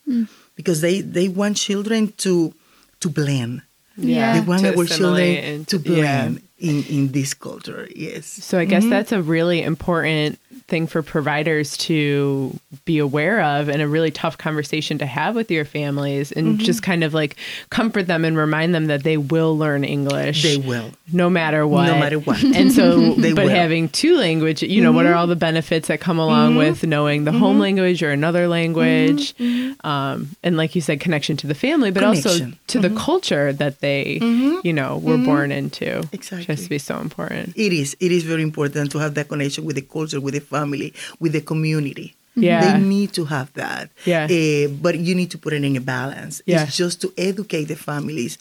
because 0.58 0.82
they, 0.82 1.00
they 1.00 1.30
want 1.30 1.56
children 1.56 2.12
to 2.18 2.54
to 3.00 3.10
blend. 3.10 3.62
Yeah. 3.96 4.34
They 4.34 4.46
want 4.46 4.62
To 4.64 4.76
our 4.76 4.84
assimilate 4.84 5.38
children 5.38 5.56
and- 5.56 5.68
to 5.70 5.78
yeah. 5.78 5.84
blend 6.28 6.42
in, 6.60 6.84
in 6.86 7.12
this 7.12 7.34
culture. 7.34 7.88
Yes. 7.96 8.26
So 8.26 8.60
I 8.60 8.66
guess 8.66 8.82
mm-hmm. 8.84 8.90
that's 8.90 9.12
a 9.12 9.22
really 9.22 9.62
important 9.62 10.40
thing 10.68 10.86
for 10.86 11.02
providers 11.02 11.78
to 11.78 12.58
be 12.84 12.98
aware 12.98 13.42
of 13.42 13.70
and 13.70 13.82
a 13.82 13.88
really 13.88 14.12
tough 14.12 14.38
conversation 14.38 14.98
to 14.98 15.06
have 15.06 15.34
with 15.34 15.50
your 15.50 15.64
families 15.64 16.32
and 16.32 16.48
mm-hmm. 16.48 16.64
just 16.64 16.84
kind 16.84 17.04
of 17.04 17.14
like 17.14 17.38
comfort 17.70 18.04
them 18.08 18.26
and 18.26 18.36
remind 18.38 18.76
them 18.76 18.88
that 18.88 19.04
they 19.04 19.16
will 19.16 19.58
learn 19.58 19.86
English. 19.86 20.44
They 20.44 20.58
will. 20.58 20.92
No 21.14 21.30
matter 21.30 21.66
what. 21.66 21.88
No 21.88 22.00
matter 22.00 22.20
what. 22.20 22.44
And 22.58 22.72
so 22.72 23.14
They 23.18 23.34
but 23.34 23.46
will. 23.46 23.52
having 23.52 23.90
two 23.90 24.18
language, 24.18 24.62
you 24.62 24.82
know, 24.82 24.92
what 24.92 25.06
are 25.06 25.10
mm-hmm. 25.10 25.20
all 25.20 25.28
the 25.28 25.36
benefits 25.36 25.88
that 25.88 26.02
come 26.02 26.20
along 26.20 26.52
mm-hmm. 26.52 26.60
with 26.60 26.86
knowing 26.86 27.24
the 27.24 27.32
home 27.32 27.60
language 27.60 28.04
or 28.04 28.12
another 28.12 28.48
language? 28.48 29.36
Um, 29.84 30.30
and 30.44 30.58
like 30.58 30.76
you 30.76 30.82
said, 30.82 31.00
connection 31.00 31.38
to 31.38 31.48
the 31.48 31.56
family, 31.56 31.92
but 31.92 32.04
also 32.04 32.30
Connection. 32.30 32.60
to 32.68 32.80
the 32.80 32.90
culture 32.90 33.54
that 33.54 33.80
they, 33.80 34.20
you 34.64 34.74
know, 34.74 34.98
were 34.98 35.18
born 35.18 35.52
into. 35.52 36.04
Exactly. 36.12 36.56
to 36.56 36.70
be 36.70 36.78
so 36.78 36.98
important. 37.00 37.54
It 37.56 37.72
is. 37.72 37.96
It 38.00 38.12
is 38.12 38.24
very 38.24 38.44
important 38.44 38.92
to 38.92 38.98
have 38.98 39.14
that 39.16 39.30
connection 39.30 39.66
with 39.66 39.76
the 39.76 39.82
culture, 39.82 40.20
with 40.20 40.34
the 40.34 40.42
family, 40.58 40.90
with 41.22 41.32
the 41.38 41.42
community. 41.52 42.10
Yeah. 42.38 42.62
They 42.62 42.78
need 42.86 43.10
to 43.18 43.26
have 43.34 43.50
that. 43.58 43.90
Yeah. 44.06 44.30
Eh, 44.30 44.68
but 44.70 44.94
you 45.08 45.14
need 45.18 45.32
to 45.34 45.40
put 45.42 45.54
it 45.58 45.64
in 45.66 45.74
a 45.74 45.82
balance. 45.82 46.36
Yeah. 46.46 46.64
It's 46.70 46.78
just 46.78 47.02
to 47.02 47.10
educate 47.18 47.66
the 47.74 47.76
families. 47.90 48.38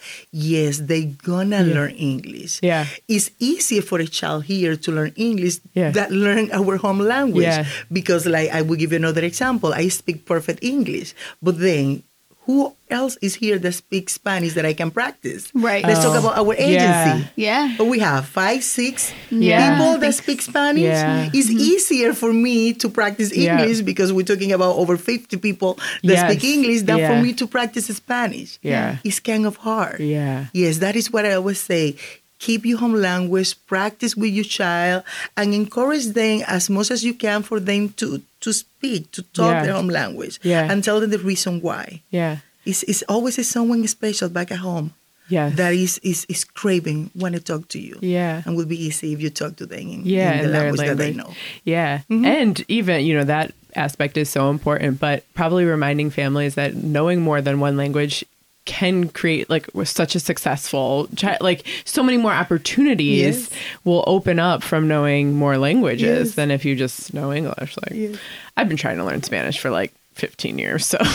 Yes, 0.52 0.84
they're 0.84 1.08
gonna 1.24 1.62
learn 1.64 1.96
English. 1.96 2.60
Yeah. 2.60 2.84
It's 3.08 3.32
easier 3.40 3.80
for 3.80 3.96
a 3.96 4.04
child 4.18 4.44
here 4.52 4.76
to 4.84 4.88
learn 4.92 5.12
English 5.16 5.64
Yeah. 5.72 5.96
that 5.96 6.12
learn 6.12 6.52
our 6.52 6.76
home 6.76 7.00
language. 7.00 7.48
Yeah. 7.48 7.64
Because 7.88 8.28
like 8.28 8.52
I 8.52 8.60
will 8.60 8.76
give 8.76 8.92
you 8.92 9.00
another 9.00 9.24
example. 9.24 9.72
I 9.72 9.88
speak 9.88 10.28
perfect 10.28 10.60
English, 10.60 11.16
but 11.40 11.56
then 11.56 12.04
who 12.46 12.74
else 12.88 13.16
is 13.20 13.34
here 13.34 13.58
that 13.58 13.72
speaks 13.72 14.14
Spanish 14.14 14.54
that 14.54 14.64
I 14.64 14.72
can 14.72 14.90
practice? 14.90 15.50
Right. 15.54 15.84
Let's 15.84 16.00
talk 16.02 16.14
Oh, 16.14 16.20
about 16.20 16.38
our 16.38 16.54
oh, 16.54 16.62
agency. 16.70 17.28
Yeah. 17.34 17.74
But 17.76 17.86
we 17.86 17.98
have 17.98 18.26
five, 18.26 18.62
six 18.62 19.12
Yeah. 19.30 19.76
people 19.76 19.98
that 19.98 20.14
speak 20.14 20.40
Spanish. 20.42 20.82
Yeah. 20.84 21.28
It's 21.34 21.48
mm-hmm. 21.50 21.58
easier 21.58 22.14
for 22.14 22.32
me 22.32 22.72
to 22.74 22.88
practice 22.88 23.36
Yeah. 23.36 23.58
English 23.58 23.82
because 23.82 24.12
we're 24.12 24.24
talking 24.24 24.52
about 24.52 24.76
over 24.76 24.96
50 24.96 25.36
people 25.38 25.74
that 26.04 26.16
Yes. 26.16 26.30
speak 26.30 26.44
English 26.44 26.82
than 26.82 26.98
Yeah. 26.98 27.08
for 27.10 27.22
me 27.22 27.32
to 27.34 27.46
practice 27.46 27.86
Spanish. 27.86 28.58
Yeah. 28.62 28.98
It's 29.02 29.18
kind 29.20 29.44
of 29.44 29.56
hard. 29.56 29.98
Yeah. 30.00 30.46
Yes, 30.52 30.78
that 30.78 30.94
is 30.94 31.12
what 31.12 31.26
I 31.26 31.32
always 31.34 31.58
say. 31.60 31.96
Keep 32.38 32.66
your 32.66 32.78
home 32.78 32.94
language, 32.94 33.54
practice 33.66 34.14
with 34.16 34.30
your 34.32 34.44
child, 34.44 35.02
and 35.36 35.54
encourage 35.54 36.06
them 36.08 36.42
as 36.46 36.68
much 36.68 36.90
as 36.90 37.02
you 37.04 37.14
can 37.14 37.42
for 37.42 37.58
them 37.60 37.88
to, 37.96 38.20
to 38.40 38.52
speak, 38.52 39.10
to 39.12 39.22
talk 39.22 39.52
Yeah. 39.52 39.62
their 39.64 39.72
home 39.74 39.88
language, 39.88 40.38
Yeah. 40.42 40.70
and 40.70 40.84
tell 40.84 41.00
them 41.00 41.10
the 41.10 41.18
reason 41.18 41.60
why. 41.62 42.02
Yeah. 42.10 42.38
It's, 42.64 42.82
it's 42.84 43.02
always 43.08 43.38
someone 43.48 43.86
special 43.86 44.28
back 44.28 44.50
at 44.52 44.58
home 44.58 44.92
Yes. 45.28 45.56
that 45.56 45.72
is, 45.72 45.98
is, 46.04 46.26
is 46.28 46.44
craving, 46.44 47.10
when 47.14 47.32
to 47.32 47.40
talk 47.40 47.68
to 47.68 47.80
you. 47.80 47.96
Yeah. 48.02 48.42
And 48.44 48.54
will 48.56 48.66
be 48.66 48.80
easy 48.84 49.12
if 49.12 49.20
you 49.20 49.30
talk 49.30 49.56
to 49.56 49.66
them 49.66 49.80
in, 49.80 50.02
yeah, 50.04 50.32
in 50.34 50.46
the 50.46 50.52
their 50.52 50.62
language, 50.72 50.86
that 50.88 50.98
they 50.98 51.12
know. 51.14 51.32
Yeah, 51.64 52.00
Mm-hmm. 52.10 52.24
and 52.24 52.64
even 52.68 53.04
you 53.06 53.14
know 53.14 53.24
that 53.24 53.52
aspect 53.74 54.16
is 54.16 54.28
so 54.30 54.50
important. 54.50 55.00
But 55.00 55.24
probably 55.34 55.64
reminding 55.64 56.10
families 56.10 56.54
that 56.54 56.74
knowing 56.76 57.20
more 57.22 57.40
than 57.40 57.60
one 57.60 57.76
language 57.76 58.24
can 58.66 59.08
create 59.08 59.48
like 59.48 59.66
such 59.84 60.14
a 60.14 60.20
successful 60.20 61.08
child 61.16 61.38
like 61.40 61.66
so 61.84 62.02
many 62.02 62.18
more 62.18 62.32
opportunities 62.32 63.48
Yes. 63.48 63.50
will 63.84 64.04
open 64.06 64.38
up 64.38 64.62
from 64.62 64.86
knowing 64.88 65.32
more 65.34 65.56
languages 65.56 66.28
Yes. 66.28 66.34
than 66.34 66.50
if 66.50 66.64
you 66.64 66.76
just 66.76 67.14
know 67.14 67.32
english 67.32 67.76
like 67.78 67.92
Yes. 67.94 68.16
i've 68.56 68.68
been 68.68 68.76
trying 68.76 68.98
to 68.98 69.04
learn 69.04 69.22
spanish 69.22 69.58
for 69.58 69.70
like 69.70 69.94
15 70.14 70.58
years 70.58 70.84
so 70.86 70.98
It 71.00 71.06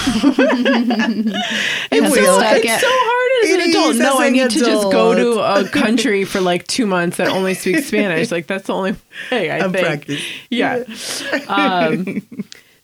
it's, 1.92 2.16
so, 2.16 2.22
will. 2.22 2.40
it's 2.44 2.82
so 2.82 2.88
hard 2.90 3.44
as 3.44 3.52
an 3.52 3.70
adult 3.70 3.96
no 3.98 4.20
i 4.20 4.30
need 4.30 4.50
to 4.50 4.60
just 4.60 4.92
go 4.92 5.16
to 5.16 5.40
a 5.42 5.68
country 5.82 6.24
for 6.24 6.40
like 6.40 6.68
two 6.68 6.86
months 6.86 7.18
that 7.18 7.28
only 7.30 7.54
speaks 7.54 7.86
spanish 7.88 8.32
like 8.32 8.48
that's 8.48 8.68
the 8.68 8.74
only 8.74 8.96
way 9.32 9.50
i 9.52 9.58
And 9.58 9.74
think 9.74 10.08
yeah. 10.50 10.84
um, 11.48 12.22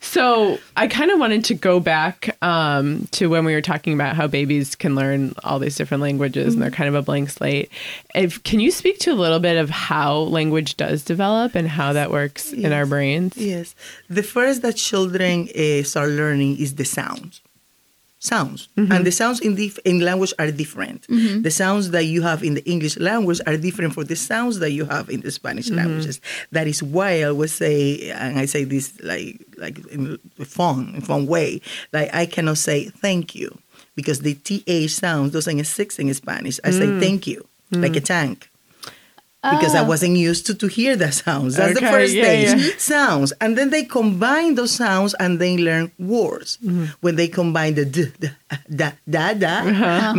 so 0.08 0.58
I 0.78 0.88
kind 0.88 1.12
of 1.12 1.20
wanted 1.20 1.44
to 1.46 1.54
go 1.54 1.80
back 1.80 2.36
um, 2.42 3.08
to 3.12 3.28
when 3.28 3.44
we 3.44 3.54
were 3.54 3.62
talking 3.62 3.94
about 3.94 4.16
how 4.16 4.26
babies 4.28 4.76
can 4.76 4.96
learn 4.96 5.34
all 5.44 5.60
these 5.60 5.76
different 5.76 6.02
languages 6.02 6.54
and 6.54 6.64
they're 6.64 6.72
kind 6.72 6.88
of 6.88 6.96
a 6.96 7.02
blank 7.02 7.30
slate. 7.30 7.70
If, 8.16 8.42
can 8.44 8.60
you 8.60 8.72
speak 8.72 9.00
to 9.00 9.12
a 9.12 9.16
little 9.16 9.40
bit 9.40 9.58
of 9.58 9.70
how 9.70 10.20
language 10.20 10.78
does 10.78 11.04
develop 11.04 11.56
and 11.56 11.68
how 11.68 11.94
that 11.94 12.10
works 12.10 12.54
in 12.54 12.72
our 12.72 12.86
brains? 12.86 13.36
Yes. 13.36 13.76
The 14.10 14.24
first 14.24 14.62
that 14.62 14.78
children 14.78 15.50
uh, 15.50 15.84
start 15.84 16.10
learning 16.10 16.58
is 16.58 16.76
the 16.76 16.86
sounds. 16.86 17.42
Sounds. 18.20 18.68
Mm-hmm. 18.76 18.92
And 18.92 19.06
the 19.06 19.12
sounds 19.12 19.40
in, 19.42 19.54
dif- 19.56 19.78
in 19.86 20.00
language 20.00 20.34
are 20.40 20.50
different. 20.50 21.06
The 21.08 21.52
sounds 21.52 21.92
that 21.92 22.06
you 22.06 22.24
have 22.24 22.44
in 22.44 22.56
the 22.56 22.66
English 22.66 22.98
language 22.98 23.40
are 23.46 23.56
different 23.58 23.94
from 23.94 24.06
the 24.06 24.16
sounds 24.16 24.58
that 24.60 24.72
you 24.72 24.86
have 24.86 25.10
in 25.10 25.22
the 25.22 25.30
Spanish 25.32 25.68
Mm-hmm. 25.68 25.76
languages. 25.78 26.20
That 26.52 26.66
is 26.68 26.82
why 26.82 27.20
I 27.20 27.24
always 27.24 27.54
say, 27.54 28.10
and 28.10 28.40
I 28.40 28.46
say 28.46 28.64
this 28.64 28.94
like 29.04 29.40
like 29.58 29.78
in 29.92 30.18
a 30.40 30.46
fun, 30.46 30.94
in 30.96 31.02
fun 31.02 31.28
way, 31.28 31.62
like 31.94 32.10
I 32.14 32.26
cannot 32.26 32.58
say 32.58 32.90
thank 32.90 33.36
you 33.36 33.56
because 33.96 34.20
the 34.22 34.34
th 34.34 34.90
sound 34.92 35.32
doesn't 35.32 35.60
exist 35.60 36.00
in 36.00 36.12
Spanish. 36.14 36.60
I 36.64 36.70
Mm. 36.70 36.78
say 36.80 37.00
thank 37.00 37.28
you, 37.28 37.48
like 37.72 37.96
a 37.96 38.02
tank. 38.02 38.50
Because 39.44 39.76
I 39.76 39.82
wasn't 39.82 40.18
used 40.18 40.46
to 40.48 40.54
to 40.56 40.68
hear 40.68 40.96
the 40.96 41.12
sounds. 41.12 41.56
That's 41.56 41.80
the 41.80 41.86
first 41.86 42.14
yeah, 42.14 42.24
stage. 42.24 42.50
yeah. 42.66 42.72
Sounds, 42.78 43.32
and 43.40 43.58
then 43.58 43.70
they 43.70 43.84
combine 43.84 44.56
those 44.56 44.72
sounds 44.72 45.14
and 45.20 45.40
they 45.40 45.58
learn 45.58 45.92
words. 46.00 46.58
Mm-hmm. 46.64 46.86
When 47.02 47.16
they 47.16 47.28
combine 47.28 47.76
the 47.76 47.86
d, 47.86 48.12
d, 48.20 48.30
da, 48.76 48.92
da, 49.10 49.34
da, 49.34 49.56
Uh-huh. 49.64 50.14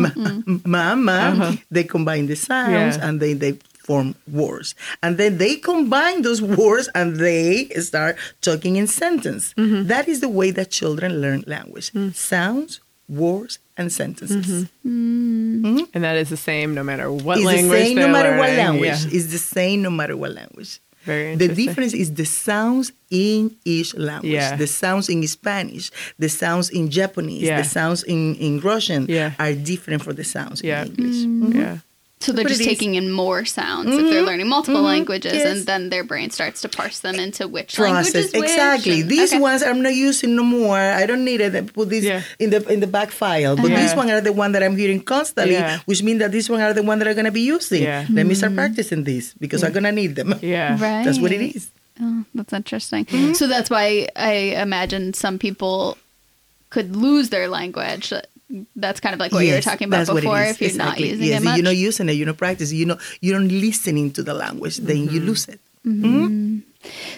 ma, 0.64 0.94
mama, 0.94 1.56
they 1.70 1.84
combine 1.84 2.26
the 2.26 2.36
sounds 2.36 2.96
Yeah. 2.96 3.06
and 3.08 3.20
then 3.20 3.38
they 3.38 3.52
form 3.84 4.14
words. 4.30 4.74
And 5.02 5.16
then 5.18 5.38
they 5.38 5.56
combine 5.56 6.22
those 6.22 6.40
words 6.42 6.88
and 6.94 7.16
they 7.16 7.68
start 7.80 8.16
talking 8.40 8.76
in 8.76 8.86
sentence. 8.86 9.54
Mm-hmm. 9.56 9.88
That 9.88 10.08
is 10.08 10.20
the 10.20 10.28
way 10.28 10.50
that 10.52 10.70
children 10.70 11.20
learn 11.20 11.42
language. 11.46 11.90
Mm. 11.92 12.14
Sounds, 12.14 12.80
words, 13.08 13.58
and 13.78 13.92
sentences. 13.92 14.66
Mm-hmm. 14.84 15.66
mm-hmm. 15.66 15.84
And 15.94 16.04
that 16.04 16.16
is 16.16 16.28
the 16.28 16.36
same 16.36 16.74
no 16.74 16.82
matter 16.82 17.10
what 17.10 17.38
It's 17.38 17.46
the 17.46 17.54
language 17.54 17.82
same 17.82 17.96
no 17.96 18.02
they're 18.02 18.12
matter 18.12 18.36
what 18.36 18.50
language. 18.50 19.04
Yeah. 19.04 19.16
It's 19.16 19.30
the 19.32 19.38
same 19.38 19.82
no 19.82 19.90
matter 19.90 20.16
what 20.16 20.32
language. 20.34 20.80
Very 21.04 21.36
The 21.36 21.48
difference 21.48 21.94
is 21.94 22.12
the 22.12 22.26
sounds 22.26 22.92
in 23.10 23.56
each 23.64 23.94
language. 23.94 24.32
Yeah. 24.32 24.56
The 24.56 24.66
sounds 24.66 25.08
in 25.08 25.26
Spanish, 25.26 25.90
the 26.18 26.28
sounds 26.28 26.68
in 26.70 26.90
Japanese, 26.90 27.42
Yeah. 27.42 27.62
the 27.62 27.68
sounds 27.68 28.02
in, 28.02 28.34
in 28.34 28.60
Russian 28.60 29.06
Yeah. 29.08 29.32
are 29.38 29.54
different 29.54 30.02
from 30.02 30.16
the 30.16 30.24
sounds 30.24 30.60
Yeah. 30.62 30.82
in 30.82 30.88
English. 30.88 31.16
Mm-hmm. 31.16 31.44
Mm-hmm. 31.46 31.60
Yeah. 31.60 31.78
So 32.20 32.32
they're 32.32 32.44
just 32.44 32.64
taking 32.64 32.96
in 32.96 33.12
more 33.12 33.44
sounds 33.44 33.94
if 33.94 34.10
they're 34.10 34.22
learning 34.22 34.48
multiple 34.48 34.82
languages, 34.82 35.34
yes. 35.34 35.46
and 35.46 35.66
then 35.66 35.88
their 35.88 36.02
brain 36.02 36.30
starts 36.30 36.60
to 36.62 36.68
parse 36.68 36.98
them 37.00 37.14
into 37.14 37.46
which 37.46 37.78
language 37.78 38.06
Process 38.12 38.26
is 38.26 38.32
which. 38.32 38.42
exactly. 38.50 39.00
and- 39.02 39.10
These 39.10 39.32
okay. 39.32 39.40
ones 39.40 39.62
I'm 39.62 39.82
not 39.82 39.94
using 39.94 40.34
no 40.34 40.42
more. 40.42 40.76
I 40.78 41.06
don't 41.06 41.24
need 41.24 41.40
it. 41.40 41.54
I 41.54 41.60
put 41.62 41.90
this 41.90 42.02
Yeah. 42.04 42.22
in 42.40 42.50
the 42.50 42.66
in 42.68 42.80
the 42.80 42.88
back 42.88 43.10
file. 43.12 43.54
But 43.54 43.70
Uh-huh. 43.70 43.80
these 43.80 43.94
ones 43.94 44.10
are 44.10 44.20
the 44.20 44.32
one 44.32 44.50
that 44.52 44.62
I'm 44.64 44.76
hearing 44.76 45.00
constantly, 45.00 45.54
Yeah. 45.54 45.78
which 45.86 46.02
means 46.02 46.18
that 46.18 46.32
these 46.32 46.50
ones 46.50 46.62
are 46.62 46.74
the 46.74 46.82
one 46.82 46.98
that 46.98 47.06
I'm 47.08 47.14
gonna 47.14 47.30
be 47.30 47.46
using. 47.56 47.82
Yeah. 47.82 48.04
Let 48.10 48.26
me 48.26 48.34
start 48.34 48.54
practicing 48.56 49.04
these 49.04 49.34
because 49.38 49.62
I'm 49.62 49.72
gonna 49.72 49.92
need 49.92 50.16
them. 50.16 50.34
Yeah. 50.42 50.72
Right. 50.72 51.04
That's 51.06 51.20
what 51.20 51.30
it 51.30 51.40
is. 51.54 51.68
Oh, 52.00 52.24
that's 52.34 52.52
interesting. 52.52 53.06
Mm-hmm. 53.06 53.32
So 53.34 53.48
that's 53.48 53.70
why 53.70 54.06
I 54.14 54.54
imagine 54.66 55.14
some 55.14 55.36
people 55.38 55.98
could 56.70 56.94
lose 56.94 57.30
their 57.30 57.48
language. 57.48 58.12
That's 58.76 59.00
kind 59.00 59.14
of 59.14 59.20
like 59.20 59.32
what 59.32 59.44
you 59.44 59.54
were 59.54 59.60
talking 59.60 59.88
about 59.88 59.98
that's 59.98 60.10
what 60.10 60.18
it 60.18 60.22
before. 60.22 60.42
If 60.42 60.60
you're 60.60 60.70
Exactly. 60.70 61.04
not 61.04 61.10
using 61.10 61.26
yes, 61.26 61.40
it 61.40 61.44
much, 61.44 61.56
you're 61.56 61.64
not 61.64 61.76
using 61.76 62.08
it, 62.08 62.12
you're 62.12 62.26
not 62.26 62.36
practicing, 62.38 62.78
you 62.78 62.86
know, 62.86 62.98
you 63.20 63.32
don't 63.32 63.48
listening 63.48 64.10
to 64.12 64.22
the 64.22 64.34
language, 64.34 64.78
then 64.78 64.96
you 64.96 65.06
mm-hmm. 65.08 65.26
lose 65.26 65.48
it. 65.48 65.60
Mm-hmm. 65.86 66.24
Mm-hmm. 66.24 66.58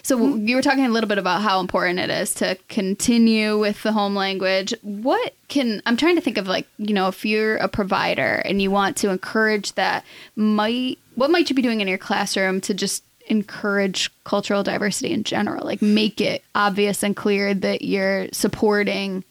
So 0.02 0.36
you 0.36 0.56
were 0.56 0.62
talking 0.62 0.86
a 0.86 0.88
little 0.88 1.08
bit 1.08 1.18
about 1.18 1.42
how 1.42 1.60
important 1.60 1.98
it 1.98 2.10
is 2.10 2.34
to 2.34 2.56
continue 2.68 3.58
with 3.58 3.82
the 3.82 3.92
home 3.92 4.14
language. 4.14 4.74
What 4.82 5.34
can 5.48 5.82
I'm 5.86 5.96
trying 5.96 6.16
to 6.16 6.20
think 6.20 6.38
of 6.38 6.48
like, 6.48 6.66
you 6.78 6.94
know, 6.94 7.08
if 7.08 7.24
you're 7.24 7.56
a 7.56 7.68
provider 7.68 8.42
and 8.44 8.60
you 8.60 8.70
want 8.70 8.96
to 8.98 9.10
encourage 9.10 9.74
that 9.74 10.04
might 10.34 10.98
what 11.14 11.30
might 11.30 11.50
you 11.50 11.56
be 11.56 11.62
doing 11.62 11.80
in 11.80 11.88
your 11.88 11.98
classroom 11.98 12.60
to 12.62 12.74
just 12.74 13.04
encourage 13.26 14.10
cultural 14.24 14.62
diversity 14.62 15.12
in 15.12 15.24
general? 15.24 15.64
Like 15.64 15.82
make 15.82 16.20
it 16.20 16.42
obvious 16.54 17.02
and 17.02 17.14
clear 17.14 17.54
that 17.54 17.82
you're 17.82 18.28
supporting 18.32 19.24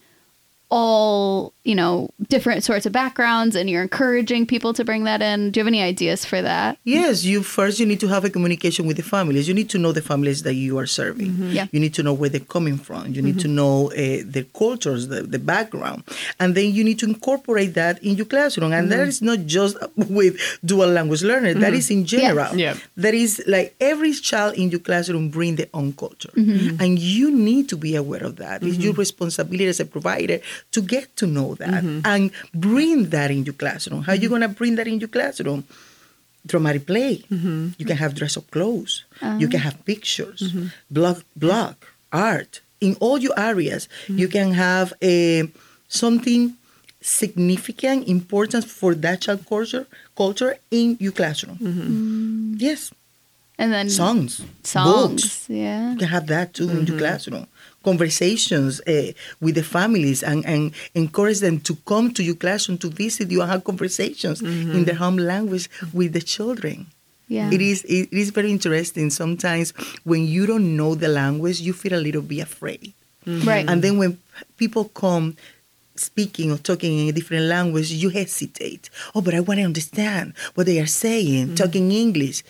all, 0.70 1.53
you 1.70 1.76
know, 1.76 2.10
different 2.30 2.64
sorts 2.64 2.88
of 2.88 2.92
backgrounds 2.92 3.56
and 3.56 3.70
you're 3.70 3.84
encouraging 3.84 4.48
people 4.48 4.74
to 4.74 4.84
bring 4.84 5.04
that 5.04 5.22
in. 5.22 5.52
Do 5.52 5.60
you 5.60 5.64
have 5.64 5.68
any 5.68 5.84
ideas 5.84 6.26
for 6.26 6.42
that? 6.42 6.80
Yes, 6.84 7.24
you 7.24 7.44
first 7.44 7.80
you 7.80 7.86
need 7.86 8.00
to 8.00 8.08
have 8.08 8.26
a 8.26 8.32
communication 8.32 8.88
with 8.88 8.98
the 8.98 9.04
families. 9.04 9.48
You 9.48 9.54
need 9.54 9.70
to 9.70 9.78
know 9.78 9.92
the 9.92 10.02
families 10.02 10.42
that 10.42 10.56
you 10.56 10.80
are 10.80 10.88
serving. 10.88 11.52
Yeah. 11.52 11.68
You 11.72 11.80
need 11.80 11.94
to 11.94 12.02
know 12.02 12.12
where 12.12 12.28
they're 12.28 12.52
coming 12.58 12.80
from. 12.80 13.14
You 13.14 13.22
need 13.22 13.40
to 13.42 13.48
mm-hmm. 13.48 13.56
know 13.56 13.92
uh, 13.92 14.24
their 14.26 14.46
cultures, 14.46 15.10
the, 15.10 15.22
the 15.22 15.38
background, 15.38 16.06
and 16.40 16.56
then 16.56 16.74
you 16.74 16.84
need 16.84 16.98
to 17.00 17.06
incorporate 17.06 17.76
that 17.76 18.02
in 18.02 18.16
your 18.16 18.26
classroom. 18.26 18.74
And 18.74 18.92
that 18.92 19.02
mm-hmm. 19.02 19.10
is 19.10 19.22
not 19.22 19.46
just 19.46 19.78
with 19.96 20.42
dual 20.66 20.88
language 20.88 21.22
learners. 21.22 21.54
That 21.58 21.76
is 21.76 21.92
in 21.92 22.04
general. 22.06 22.56
Yeah. 22.56 22.78
That 22.98 23.14
is 23.14 23.44
like 23.46 23.76
every 23.80 24.14
child 24.14 24.56
in 24.56 24.72
your 24.72 24.80
classroom 24.80 25.30
bring 25.30 25.56
their 25.58 25.70
own 25.76 25.94
culture, 25.94 26.32
and 26.36 26.98
you 26.98 27.30
need 27.30 27.70
to 27.70 27.78
be 27.78 27.96
aware 27.96 28.24
of 28.24 28.38
that. 28.38 28.64
It's 28.64 28.78
your 28.78 28.94
responsibility 28.94 29.68
as 29.68 29.80
a 29.80 29.86
provider 29.86 30.40
to 30.72 30.82
get 30.82 31.16
to 31.18 31.28
know 31.28 31.59
that 31.60 31.84
mm-hmm. 31.84 32.01
and 32.04 32.32
bring 32.54 33.10
that 33.10 33.30
in 33.32 33.46
your 33.46 33.54
classroom. 33.54 34.01
How 34.01 34.13
you 34.13 34.22
mm-hmm. 34.22 34.39
gonna 34.42 34.50
bring 34.50 34.75
that 34.75 34.88
in 34.88 35.00
your 35.00 35.10
classroom? 35.10 35.63
dramatic 36.46 36.86
play. 36.88 37.18
Mm-hmm. 37.31 37.70
You 37.77 37.86
can 37.86 37.98
have 37.98 38.16
dress 38.16 38.38
up 38.38 38.50
clothes. 38.51 39.03
You 39.22 39.48
can 39.48 39.60
uh-huh. 39.60 39.72
have 39.72 39.86
pictures, 39.86 40.55
blog, 40.90 41.22
blog, 41.36 41.75
art. 42.12 42.62
In 42.79 42.96
all 43.01 43.18
your 43.18 43.38
areas, 43.38 43.90
you 44.07 44.27
can 44.27 44.53
have 44.53 44.94
a 45.03 45.50
something 45.90 46.55
significant, 47.01 48.07
important 48.07 48.66
for 48.66 48.96
that 48.96 49.22
child 49.22 49.46
culture, 49.48 49.86
culture 50.16 50.57
in 50.72 50.98
your 51.00 51.12
classroom. 51.12 51.57
Yes, 52.57 52.92
And 53.57 53.74
then 53.74 53.90
songs, 53.90 54.42
songs. 54.64 55.22
books. 55.22 55.50
Yeah. 55.50 55.92
You 55.92 55.98
can 55.98 56.07
have 56.07 56.27
that 56.27 56.53
too 56.53 56.70
in 56.70 56.86
your 56.88 56.98
classroom. 56.98 57.48
Conversations 57.83 58.81
uh, 58.81 59.11
with 59.39 59.55
the 59.55 59.63
families 59.63 60.22
and, 60.22 60.46
and 60.46 60.74
encourage 60.94 61.39
them 61.39 61.59
to 61.61 61.75
come 61.85 62.13
to 62.13 62.24
your 62.24 62.35
classroom 62.35 62.77
to 62.79 62.89
visit 62.89 63.31
you 63.31 63.42
and 63.42 63.50
have 63.50 63.63
conversations 63.63 64.42
in 64.42 64.48
mm-hmm. 64.48 64.83
their 64.83 64.96
home 64.96 65.18
language 65.18 65.70
with 65.94 66.13
the 66.13 66.22
children. 66.22 66.87
Yeah. 67.29 67.51
It 67.51 67.61
is 67.61 67.83
it 67.85 68.11
is 68.11 68.31
very 68.31 68.51
interesting. 68.51 69.09
Sometimes 69.11 69.72
when 70.03 70.25
you 70.25 70.46
don't 70.46 70.75
know 70.75 70.96
the 70.96 71.07
language, 71.07 71.61
you 71.61 71.74
feel 71.74 71.94
a 71.94 72.01
little 72.01 72.24
bit 72.24 72.39
afraid. 72.39 72.94
Mm-hmm. 73.25 73.48
Right. 73.48 73.70
And 73.70 73.81
then 73.81 73.98
when 73.98 74.18
people 74.57 74.85
come 74.85 75.37
speaking 75.96 76.51
or 76.51 76.57
talking 76.57 76.98
in 77.00 77.09
a 77.09 77.11
different 77.11 77.46
language, 77.46 77.92
you 77.92 78.09
hesitate. 78.09 78.89
Oh, 79.13 79.22
but 79.22 79.35
I 79.35 79.42
want 79.42 79.59
to 79.59 79.65
understand 79.65 80.33
what 80.55 80.65
they 80.65 80.79
are 80.79 80.87
saying, 80.87 81.48
mm-hmm. 81.48 81.55
talking 81.55 81.92
English. 81.92 82.44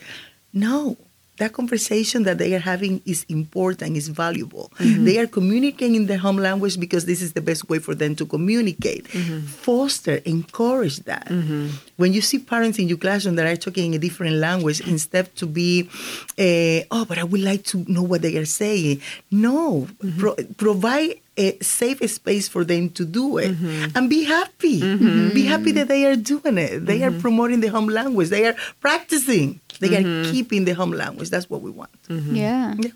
No, 0.54 0.98
that 1.40 1.54
conversation 1.54 2.24
that 2.24 2.38
they 2.38 2.54
are 2.54 2.60
having 2.60 3.02
is 3.06 3.26
important, 3.28 3.98
is 3.98 4.08
valuable. 4.08 4.72
Mm-hmm. 4.78 5.06
They 5.06 5.18
are 5.20 5.28
communicating 5.28 5.96
in 5.96 6.06
their 6.06 6.18
home 6.18 6.38
language 6.38 6.80
because 6.80 7.06
this 7.06 7.22
is 7.22 7.34
the 7.34 7.42
best 7.42 7.70
way 7.70 7.80
for 7.80 7.96
them 7.96 8.16
to 8.16 8.26
communicate. 8.26 9.06
Mm-hmm. 9.08 9.40
Foster, 9.48 10.16
encourage 10.26 11.00
that. 11.00 11.28
Mm-hmm. 11.28 11.70
When 12.00 12.14
you 12.14 12.22
see 12.22 12.40
parents 12.40 12.80
in 12.80 12.88
your 12.88 12.98
classroom 12.98 13.36
that 13.36 13.46
are 13.46 13.60
talking 13.60 13.92
in 13.92 13.94
a 13.94 14.00
different 14.00 14.38
language, 14.38 14.80
instead 14.88 15.36
to 15.36 15.46
be, 15.46 15.90
uh, 16.40 16.88
oh, 16.96 17.04
but 17.04 17.18
I 17.18 17.26
would 17.26 17.42
like 17.42 17.64
to 17.76 17.84
know 17.92 18.04
what 18.04 18.22
they 18.22 18.38
are 18.38 18.46
saying. 18.46 19.02
No, 19.30 19.90
mm-hmm. 20.00 20.20
pro- 20.20 20.40
provide 20.56 21.20
a 21.36 21.60
safe 21.60 22.00
space 22.10 22.48
for 22.48 22.64
them 22.64 22.90
to 22.92 23.04
do 23.04 23.38
it 23.38 23.52
mm-hmm. 23.52 23.98
and 23.98 24.10
be 24.10 24.24
happy. 24.24 24.80
Mm-hmm. 24.80 25.34
Be 25.34 25.44
happy 25.44 25.72
that 25.74 25.90
they 25.90 26.06
are 26.06 26.16
doing 26.16 26.58
it. 26.58 26.86
They 26.86 27.04
are 27.04 27.12
promoting 27.12 27.60
the 27.60 27.68
home 27.68 27.88
language. 27.88 28.30
They 28.30 28.46
are 28.48 28.56
practicing. 28.80 29.60
They 29.80 29.96
are 29.98 30.32
keeping 30.32 30.64
the 30.64 30.74
home 30.74 30.92
language. 30.92 31.30
That's 31.30 31.50
what 31.50 31.62
we 31.62 31.72
want. 31.72 31.92
Yeah. 32.08 32.76
Yeah. 32.78 32.92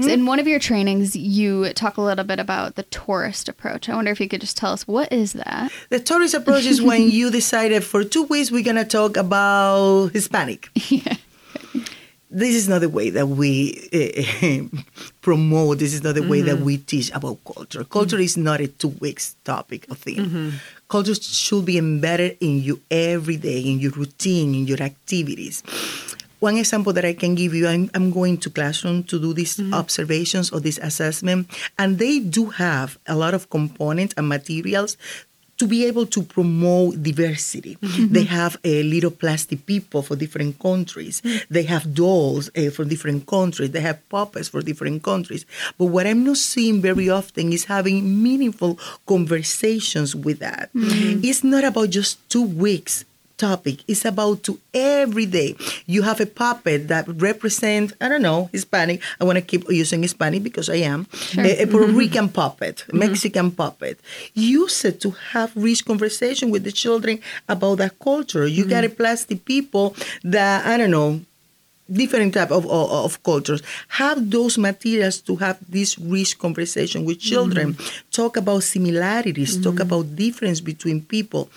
So 0.00 0.08
in 0.08 0.26
one 0.26 0.38
of 0.38 0.46
your 0.46 0.58
trainings, 0.58 1.16
you 1.16 1.72
talk 1.72 1.96
a 1.96 2.00
little 2.00 2.24
bit 2.24 2.38
about 2.38 2.76
the 2.76 2.84
tourist 2.84 3.48
approach. 3.48 3.88
I 3.88 3.96
wonder 3.96 4.10
if 4.10 4.20
you 4.20 4.28
could 4.28 4.40
just 4.40 4.56
tell 4.56 4.72
us 4.72 4.86
what 4.86 5.12
is 5.12 5.32
that? 5.32 5.72
The 5.90 6.00
tourist 6.00 6.34
approach 6.34 6.66
is 6.66 6.80
when 6.80 7.10
you 7.10 7.30
decided 7.30 7.84
for 7.84 8.04
two 8.04 8.24
weeks 8.24 8.50
we're 8.50 8.64
gonna 8.64 8.84
talk 8.84 9.16
about 9.16 10.08
Hispanic. 10.12 10.70
Yeah. 10.88 11.16
This 12.30 12.54
is 12.54 12.68
not 12.68 12.82
the 12.82 12.90
way 12.90 13.08
that 13.10 13.26
we 13.26 13.88
uh, 13.90 14.76
promote. 15.22 15.78
This 15.78 15.94
is 15.94 16.02
not 16.02 16.14
the 16.14 16.28
way 16.28 16.42
that 16.42 16.56
mm-hmm. 16.56 16.64
we 16.64 16.76
teach 16.76 17.10
about 17.14 17.38
culture. 17.42 17.84
Culture 17.84 18.18
is 18.18 18.36
not 18.36 18.60
a 18.60 18.68
two 18.68 18.88
weeks 19.00 19.34
topic 19.44 19.86
or 19.90 19.94
theme. 19.94 20.26
Mm-hmm. 20.26 20.50
Culture 20.88 21.14
should 21.14 21.64
be 21.64 21.78
embedded 21.78 22.36
in 22.40 22.62
you 22.62 22.82
every 22.90 23.38
day, 23.38 23.60
in 23.60 23.78
your 23.78 23.92
routine, 23.92 24.54
in 24.54 24.66
your 24.66 24.82
activities. 24.82 25.62
One 26.40 26.56
example 26.56 26.92
that 26.92 27.04
I 27.04 27.14
can 27.14 27.34
give 27.34 27.54
you, 27.54 27.66
I'm, 27.66 27.90
I'm 27.94 28.10
going 28.10 28.38
to 28.38 28.50
classroom 28.50 29.02
to 29.04 29.18
do 29.18 29.32
these 29.32 29.56
mm-hmm. 29.56 29.74
observations 29.74 30.50
or 30.50 30.60
this 30.60 30.78
assessment, 30.78 31.48
and 31.78 31.98
they 31.98 32.20
do 32.20 32.46
have 32.46 32.98
a 33.06 33.16
lot 33.16 33.34
of 33.34 33.50
components 33.50 34.14
and 34.16 34.28
materials 34.28 34.96
to 35.58 35.66
be 35.66 35.84
able 35.84 36.06
to 36.06 36.22
promote 36.22 37.02
diversity. 37.02 37.76
Mm-hmm. 37.76 38.12
They 38.12 38.24
have 38.24 38.56
a 38.62 38.82
little 38.84 39.10
plastic 39.10 39.66
people 39.66 40.02
for 40.02 40.14
different 40.14 40.58
countries. 40.60 41.20
Mm. 41.20 41.48
They 41.50 41.64
have 41.64 41.94
dolls 41.94 42.48
uh, 42.56 42.70
for 42.70 42.84
different 42.84 43.26
countries. 43.26 43.72
They 43.72 43.80
have 43.80 44.08
puppets 44.08 44.48
for 44.48 44.62
different 44.62 45.02
countries. 45.02 45.44
But 45.76 45.86
what 45.86 46.06
I'm 46.06 46.24
not 46.24 46.36
seeing 46.36 46.80
very 46.80 47.10
often 47.10 47.52
is 47.52 47.64
having 47.64 48.22
meaningful 48.22 48.78
conversations 49.06 50.14
with 50.14 50.38
that. 50.38 50.70
Mm-hmm. 50.74 51.24
It's 51.24 51.42
not 51.42 51.64
about 51.64 51.90
just 51.90 52.22
two 52.30 52.44
weeks 52.44 53.04
topic. 53.38 53.84
It's 53.88 54.04
about 54.04 54.42
to 54.44 54.58
every 54.74 55.26
day. 55.26 55.56
You 55.86 56.02
have 56.02 56.20
a 56.20 56.26
puppet 56.26 56.88
that 56.88 57.06
represents, 57.08 57.94
I 58.00 58.08
don't 58.08 58.22
know, 58.22 58.50
Hispanic. 58.52 59.00
I 59.20 59.24
want 59.24 59.36
to 59.36 59.42
keep 59.42 59.70
using 59.70 60.02
Hispanic 60.02 60.42
because 60.42 60.68
I 60.68 60.76
am. 60.76 61.06
A, 61.36 61.40
a 61.40 61.66
mm-hmm. 61.66 61.70
Puerto 61.70 61.92
Rican 61.92 62.28
puppet, 62.28 62.84
mm-hmm. 62.88 62.98
Mexican 62.98 63.50
puppet. 63.50 64.00
Use 64.34 64.84
it 64.84 65.00
to 65.00 65.10
have 65.32 65.56
rich 65.56 65.84
conversation 65.84 66.50
with 66.50 66.64
the 66.64 66.72
children 66.72 67.20
about 67.48 67.76
that 67.76 67.98
culture. 67.98 68.46
You 68.46 68.64
mm-hmm. 68.64 68.70
got 68.70 68.84
a 68.84 68.90
plastic 68.90 69.44
people 69.44 69.94
that, 70.24 70.66
I 70.66 70.76
don't 70.76 70.90
know, 70.90 71.20
different 71.90 72.34
type 72.34 72.50
of, 72.50 72.66
of, 72.66 72.90
of 72.90 73.22
cultures 73.22 73.62
have 73.88 74.30
those 74.30 74.58
materials 74.58 75.20
to 75.22 75.36
have 75.36 75.58
this 75.68 75.98
rich 75.98 76.38
conversation 76.38 77.04
with 77.04 77.18
children 77.18 77.76
talk 78.10 78.36
about 78.36 78.62
similarities 78.62 79.56
talk 79.62 79.80
about 79.80 80.14
difference 80.14 80.60
between 80.60 81.00
people 81.00 81.48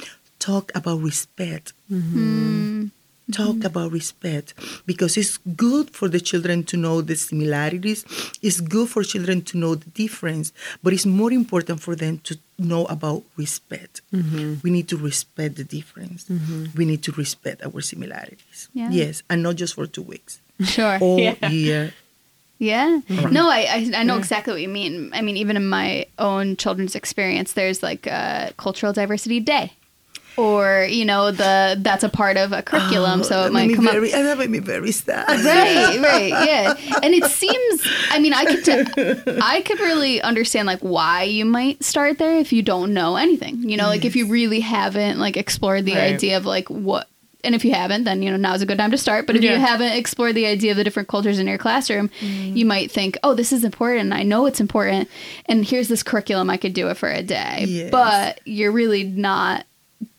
talk 0.41 0.71
about 0.75 0.99
respect. 0.99 1.73
Mm-hmm. 1.89 2.87
Talk 3.31 3.55
mm-hmm. 3.55 3.65
about 3.65 3.91
respect 3.93 4.53
because 4.85 5.15
it's 5.15 5.37
good 5.55 5.91
for 5.91 6.09
the 6.09 6.19
children 6.19 6.65
to 6.65 6.75
know 6.75 6.99
the 6.99 7.15
similarities. 7.15 8.03
It's 8.41 8.59
good 8.59 8.89
for 8.89 9.03
children 9.03 9.41
to 9.43 9.57
know 9.57 9.75
the 9.75 9.89
difference 9.91 10.51
but 10.83 10.91
it's 10.91 11.05
more 11.05 11.31
important 11.31 11.79
for 11.79 11.95
them 11.95 12.17
to 12.27 12.37
know 12.57 12.83
about 12.85 13.23
respect. 13.37 14.01
Mm-hmm. 14.13 14.55
We 14.63 14.69
need 14.71 14.89
to 14.89 14.97
respect 14.97 15.55
the 15.55 15.63
difference. 15.63 16.27
We 16.75 16.83
need 16.83 17.03
to 17.03 17.11
respect 17.13 17.63
our 17.63 17.79
similarities. 17.79 18.67
Yeah. 18.73 18.89
yes 18.89 19.23
and 19.29 19.43
not 19.43 19.55
just 19.55 19.75
for 19.75 19.85
two 19.87 20.01
weeks. 20.03 20.41
Sure. 20.65 20.97
all 20.99 21.19
Yeah. 21.19 21.49
year. 21.49 21.93
Yeah. 22.61 23.01
No, 23.31 23.49
I, 23.49 23.61
I 23.75 23.91
I 24.01 24.03
know 24.03 24.17
exactly 24.17 24.53
what 24.53 24.61
you 24.61 24.69
mean. 24.69 25.09
I 25.13 25.21
mean, 25.21 25.35
even 25.35 25.57
in 25.57 25.67
my 25.67 26.05
own 26.19 26.57
children's 26.57 26.93
experience, 26.93 27.53
there's 27.53 27.81
like 27.81 28.05
a 28.05 28.53
cultural 28.57 28.93
diversity 28.93 29.39
day, 29.39 29.73
or 30.37 30.87
you 30.89 31.05
know, 31.05 31.31
the 31.31 31.77
that's 31.79 32.03
a 32.03 32.09
part 32.09 32.37
of 32.37 32.51
a 32.53 32.61
curriculum, 32.61 33.19
oh, 33.21 33.23
so 33.23 33.39
Oh, 33.43 33.45
it 33.47 33.51
might 33.51 33.61
made 33.67 33.69
me 33.69 33.75
come 33.75 33.87
up. 33.87 33.93
very, 33.93 34.09
that 34.11 34.37
made 34.37 34.49
me 34.49 34.59
very 34.59 34.91
sad 34.91 35.27
Right, 35.27 35.99
right, 36.01 36.29
yeah. 36.47 36.75
And 37.03 37.13
it 37.13 37.25
seems, 37.25 37.87
I 38.09 38.19
mean, 38.19 38.33
I 38.33 38.45
could, 38.45 38.63
t- 38.65 39.31
I 39.41 39.61
could 39.61 39.79
really 39.79 40.21
understand 40.21 40.65
like 40.67 40.79
why 40.79 41.23
you 41.23 41.45
might 41.45 41.83
start 41.83 42.17
there 42.17 42.37
if 42.37 42.53
you 42.53 42.61
don't 42.61 42.93
know 42.93 43.15
anything. 43.17 43.69
You 43.69 43.77
know, 43.77 43.87
like 43.87 44.05
if 44.05 44.15
you 44.15 44.27
really 44.27 44.59
haven't 44.61 45.19
like 45.19 45.37
explored 45.37 45.85
the 45.85 45.93
Right. 45.95 46.13
idea 46.13 46.37
of 46.37 46.45
like 46.45 46.69
what, 46.69 47.07
and 47.43 47.55
if 47.55 47.65
you 47.65 47.73
haven't, 47.73 48.03
then 48.03 48.21
you 48.21 48.29
know 48.29 48.37
now's 48.37 48.61
a 48.61 48.67
good 48.67 48.77
time 48.77 48.91
to 48.91 48.97
start. 48.99 49.25
But 49.25 49.35
if 49.35 49.41
Yeah. 49.43 49.53
you 49.53 49.59
haven't 49.59 49.93
explored 49.93 50.35
the 50.35 50.45
idea 50.45 50.71
of 50.71 50.77
the 50.77 50.83
different 50.83 51.09
cultures 51.09 51.39
in 51.39 51.47
your 51.47 51.57
classroom, 51.57 52.09
mm. 52.19 52.55
you 52.55 52.65
might 52.65 52.91
think, 52.91 53.17
oh, 53.23 53.33
this 53.33 53.51
is 53.51 53.63
important. 53.63 54.13
I 54.13 54.21
know 54.23 54.45
it's 54.45 54.59
important, 54.61 55.09
and 55.47 55.65
here's 55.65 55.87
this 55.87 56.03
curriculum. 56.03 56.49
I 56.51 56.57
could 56.57 56.73
do 56.73 56.87
it 56.89 56.97
for 56.97 57.09
a 57.09 57.23
day, 57.23 57.65
Yes. 57.67 57.89
but 57.91 58.39
you're 58.45 58.71
really 58.71 59.03
not 59.03 59.65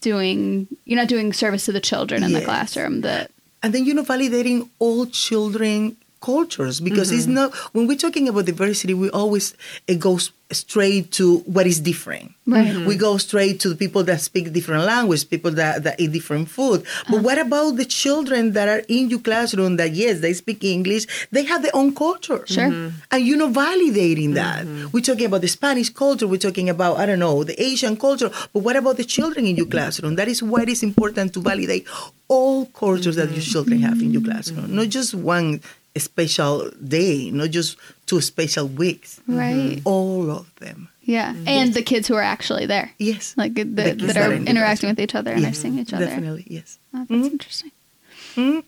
doing. 0.00 0.68
You're 0.84 0.98
not 0.98 1.08
doing 1.08 1.32
service 1.32 1.64
to 1.66 1.72
the 1.72 1.80
children 1.80 2.22
in 2.22 2.32
the 2.32 2.44
classroom. 2.44 3.02
That 3.02 3.30
and 3.62 3.72
then 3.72 3.84
you 3.84 3.94
know 3.94 4.02
validating 4.02 4.68
all 4.78 5.06
children 5.06 5.96
cultures 6.22 6.80
because 6.80 7.10
it's 7.10 7.24
Mm-hmm. 7.26 7.34
not 7.34 7.54
when 7.74 7.86
we're 7.88 7.98
talking 8.06 8.28
about 8.28 8.44
diversity 8.46 8.94
we 8.94 9.10
always 9.10 9.54
it 9.86 9.98
goes 9.98 10.30
straight 10.52 11.10
to 11.12 11.38
what 11.54 11.66
is 11.66 11.80
different. 11.80 12.32
Right. 12.46 12.76
we 12.86 12.94
go 12.96 13.16
straight 13.16 13.58
to 13.60 13.68
the 13.70 13.74
people 13.84 14.02
that 14.04 14.20
speak 14.20 14.52
different 14.52 14.84
language 14.84 15.22
people 15.30 15.50
that, 15.52 15.82
that 15.84 15.98
eat 16.02 16.12
different 16.12 16.48
food. 16.56 16.78
But 17.08 17.14
Uh-huh. 17.16 17.22
what 17.26 17.38
about 17.46 17.76
the 17.80 17.86
children 18.02 18.52
that 18.52 18.68
are 18.68 18.82
in 18.88 19.08
your 19.12 19.20
classroom 19.28 19.76
that 19.80 19.92
yes 20.02 20.20
they 20.20 20.34
speak 20.42 20.60
english 20.76 21.04
they 21.32 21.44
have 21.44 21.62
their 21.62 21.74
own 21.80 21.94
culture. 22.04 22.40
Sure. 22.46 22.70
and 23.12 23.20
you 23.28 23.34
know 23.40 23.50
validating 23.50 24.34
that. 24.34 24.66
We're 24.92 25.00
talking 25.10 25.26
about 25.30 25.40
the 25.46 25.48
spanish 25.58 25.88
culture 26.02 26.26
we're 26.32 26.46
talking 26.48 26.68
about 26.76 26.92
i 27.02 27.04
don't 27.06 27.22
know 27.26 27.44
the 27.50 27.56
asian 27.70 27.96
culture. 27.96 28.30
But 28.52 28.60
what 28.66 28.76
about 28.76 28.96
the 29.00 29.04
children 29.16 29.42
in 29.50 29.56
your 29.60 29.70
classroom? 29.74 30.16
That 30.20 30.28
is 30.28 30.42
why 30.42 30.62
it 30.66 30.68
is 30.76 30.82
important 30.90 31.32
to 31.34 31.40
validate 31.40 31.84
all 32.28 32.66
cultures 32.82 33.16
that 33.16 33.30
your 33.36 33.46
children 33.52 33.78
have 33.88 33.98
in 34.04 34.10
your 34.16 34.22
classroom 34.28 34.68
not 34.78 34.88
just 34.98 35.10
one 35.14 35.60
special 36.00 36.70
day 36.86 37.30
not 37.30 37.50
just 37.50 37.76
two 38.06 38.20
special 38.20 38.66
weeks. 38.66 39.20
Right. 39.26 39.54
Mm-hmm. 39.54 39.88
all 39.88 40.30
of 40.30 40.54
them. 40.56 40.88
Yeah, 41.04 41.32
mm-hmm. 41.32 41.48
and 41.48 41.74
the 41.74 41.82
kids 41.82 42.06
who 42.06 42.14
are 42.14 42.22
actually 42.22 42.66
there, 42.66 42.92
yes. 42.98 43.34
Like 43.36 43.54
the, 43.54 43.64
The 43.64 43.82
that 43.82 43.98
that 43.98 44.16
are 44.16 44.30
are 44.30 44.32
in 44.32 44.44
the 44.44 44.50
interacting 44.50 44.88
with 44.88 45.00
each 45.00 45.16
other 45.16 45.32
and 45.32 45.44
are 45.44 45.52
seeing 45.52 45.78
each 45.78 45.92
other. 45.92 46.06
definitely 46.06 46.44
yes. 46.46 46.78
Oh, 46.94 46.98
that's 46.98 47.10
mm-hmm. 47.10 47.24
interesting. 47.24 48.64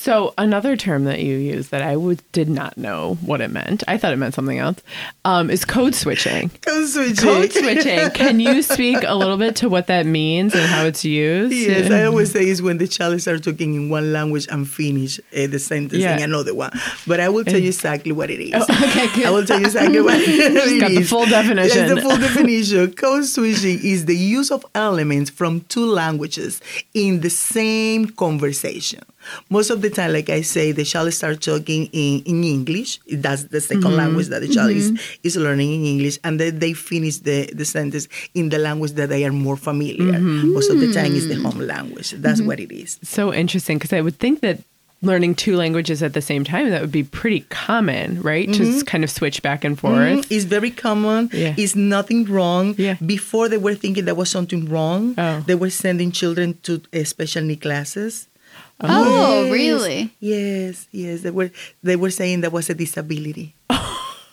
So 0.00 0.32
another 0.38 0.78
term 0.78 1.04
that 1.04 1.20
you 1.20 1.36
use 1.36 1.68
that 1.68 1.82
I 1.82 1.94
would, 1.94 2.22
did 2.32 2.48
not 2.48 2.78
know 2.78 3.18
what 3.20 3.42
it 3.42 3.50
meant. 3.50 3.84
I 3.86 3.98
thought 3.98 4.14
it 4.14 4.16
meant 4.16 4.32
something 4.32 4.56
else. 4.58 4.78
Um, 5.26 5.50
is 5.50 5.66
code 5.66 5.94
switching. 5.94 6.48
code 6.62 6.88
switching 6.88 7.16
Code 7.16 7.52
switching. 7.52 8.10
Can 8.12 8.40
you 8.40 8.62
speak 8.62 9.04
a 9.06 9.14
little 9.14 9.36
bit 9.36 9.56
to 9.56 9.68
what 9.68 9.88
that 9.88 10.06
means 10.06 10.54
and 10.54 10.64
how 10.64 10.86
it's 10.86 11.04
used? 11.04 11.52
Yes, 11.52 11.90
I 11.90 12.04
always 12.04 12.32
say 12.32 12.48
is 12.48 12.62
when 12.62 12.78
the 12.78 12.88
child 12.88 13.20
starts 13.20 13.44
talking 13.44 13.74
in 13.74 13.90
one 13.90 14.10
language 14.10 14.46
and 14.50 14.66
finish 14.66 15.18
uh, 15.18 15.46
the 15.48 15.58
sentence 15.58 16.00
Yeah. 16.00 16.16
in 16.16 16.22
another 16.22 16.54
one. 16.54 16.70
But 17.06 17.20
I 17.20 17.28
will 17.28 17.44
tell 17.44 17.60
you 17.60 17.68
exactly 17.68 18.12
what 18.12 18.30
it 18.30 18.40
is. 18.40 18.54
Okay, 18.54 19.06
good. 19.14 19.26
I 19.26 19.30
will 19.30 19.44
tell 19.44 19.60
you 19.60 19.66
exactly 19.66 20.00
what 20.00 20.14
it 20.18 20.80
got 20.80 20.92
the 20.92 21.02
full 21.02 21.26
definition. 21.26 21.94
The 21.94 22.00
full 22.00 22.16
definition. 22.16 22.90
Code 22.94 23.26
switching 23.26 23.78
is 23.84 24.06
the 24.06 24.16
use 24.16 24.50
of 24.50 24.64
elements 24.74 25.28
from 25.28 25.60
two 25.68 25.84
languages 25.84 26.62
in 26.94 27.20
the 27.20 27.28
same 27.28 28.06
conversation. 28.08 29.02
Most 29.48 29.70
of 29.70 29.82
the 29.82 29.90
time, 29.90 30.12
like 30.12 30.28
I 30.30 30.42
say, 30.42 30.72
the 30.72 30.84
child 30.84 31.12
starts 31.12 31.44
talking 31.46 31.86
in, 31.92 32.22
in 32.24 32.44
English. 32.44 32.98
That's 33.12 33.44
the 33.44 33.58
2nd 33.58 33.80
Mm-hmm. 33.80 33.96
language 33.96 34.26
that 34.28 34.40
the 34.40 34.48
child 34.48 34.70
is, 34.72 34.92
is 35.22 35.36
learning 35.36 35.72
in 35.74 35.84
English. 35.84 36.18
And 36.24 36.38
then 36.40 36.58
they 36.58 36.72
finish 36.74 37.18
the, 37.18 37.50
the 37.54 37.64
sentence 37.64 38.08
in 38.34 38.48
the 38.50 38.58
language 38.58 38.92
that 38.92 39.08
they 39.08 39.24
are 39.24 39.32
more 39.32 39.56
familiar. 39.56 40.12
Mm-hmm. 40.18 40.52
Most 40.52 40.70
of 40.70 40.80
the 40.80 40.92
time, 40.92 41.14
is 41.14 41.28
the 41.28 41.36
home 41.36 41.58
language. 41.60 42.10
That's 42.12 42.40
what 42.42 42.60
it 42.60 42.70
is. 42.72 42.98
So 43.02 43.32
interesting 43.32 43.78
because 43.78 43.92
I 43.92 44.00
would 44.00 44.18
think 44.18 44.40
that 44.40 44.60
learning 45.02 45.34
two 45.34 45.56
languages 45.56 46.02
at 46.02 46.12
the 46.12 46.20
same 46.20 46.44
time 46.44 46.68
that 46.68 46.80
would 46.82 46.92
be 46.92 47.02
pretty 47.02 47.40
common, 47.48 48.20
right? 48.20 48.52
To 48.52 48.62
s- 48.68 48.82
kind 48.82 49.02
of 49.02 49.10
switch 49.10 49.40
back 49.40 49.64
and 49.64 49.78
forth. 49.78 49.94
Mhm. 49.96 50.26
It's 50.30 50.44
very 50.44 50.70
common. 50.70 51.30
Yeah. 51.32 51.54
It's 51.56 51.74
nothing 51.74 52.26
wrong. 52.26 52.74
Yeah. 52.76 52.96
Before 53.04 53.48
they 53.48 53.56
were 53.56 53.74
thinking 53.74 54.04
there 54.04 54.14
was 54.14 54.28
something 54.28 54.66
wrong, 54.68 55.14
Oh. 55.16 55.42
they 55.46 55.54
were 55.54 55.70
sending 55.70 56.12
children 56.12 56.58
to 56.64 56.82
uh, 56.92 57.04
special 57.04 57.42
need 57.42 57.62
classes. 57.62 58.26
Oh, 58.82 59.44
Yes. 59.44 59.52
really? 59.52 60.14
Yes, 60.20 60.88
yes. 60.90 61.20
They 61.22 61.30
were 61.30 61.50
they 61.82 61.96
were 61.96 62.10
saying 62.10 62.40
that 62.42 62.52
was 62.52 62.70
a 62.70 62.74
disability. 62.74 63.54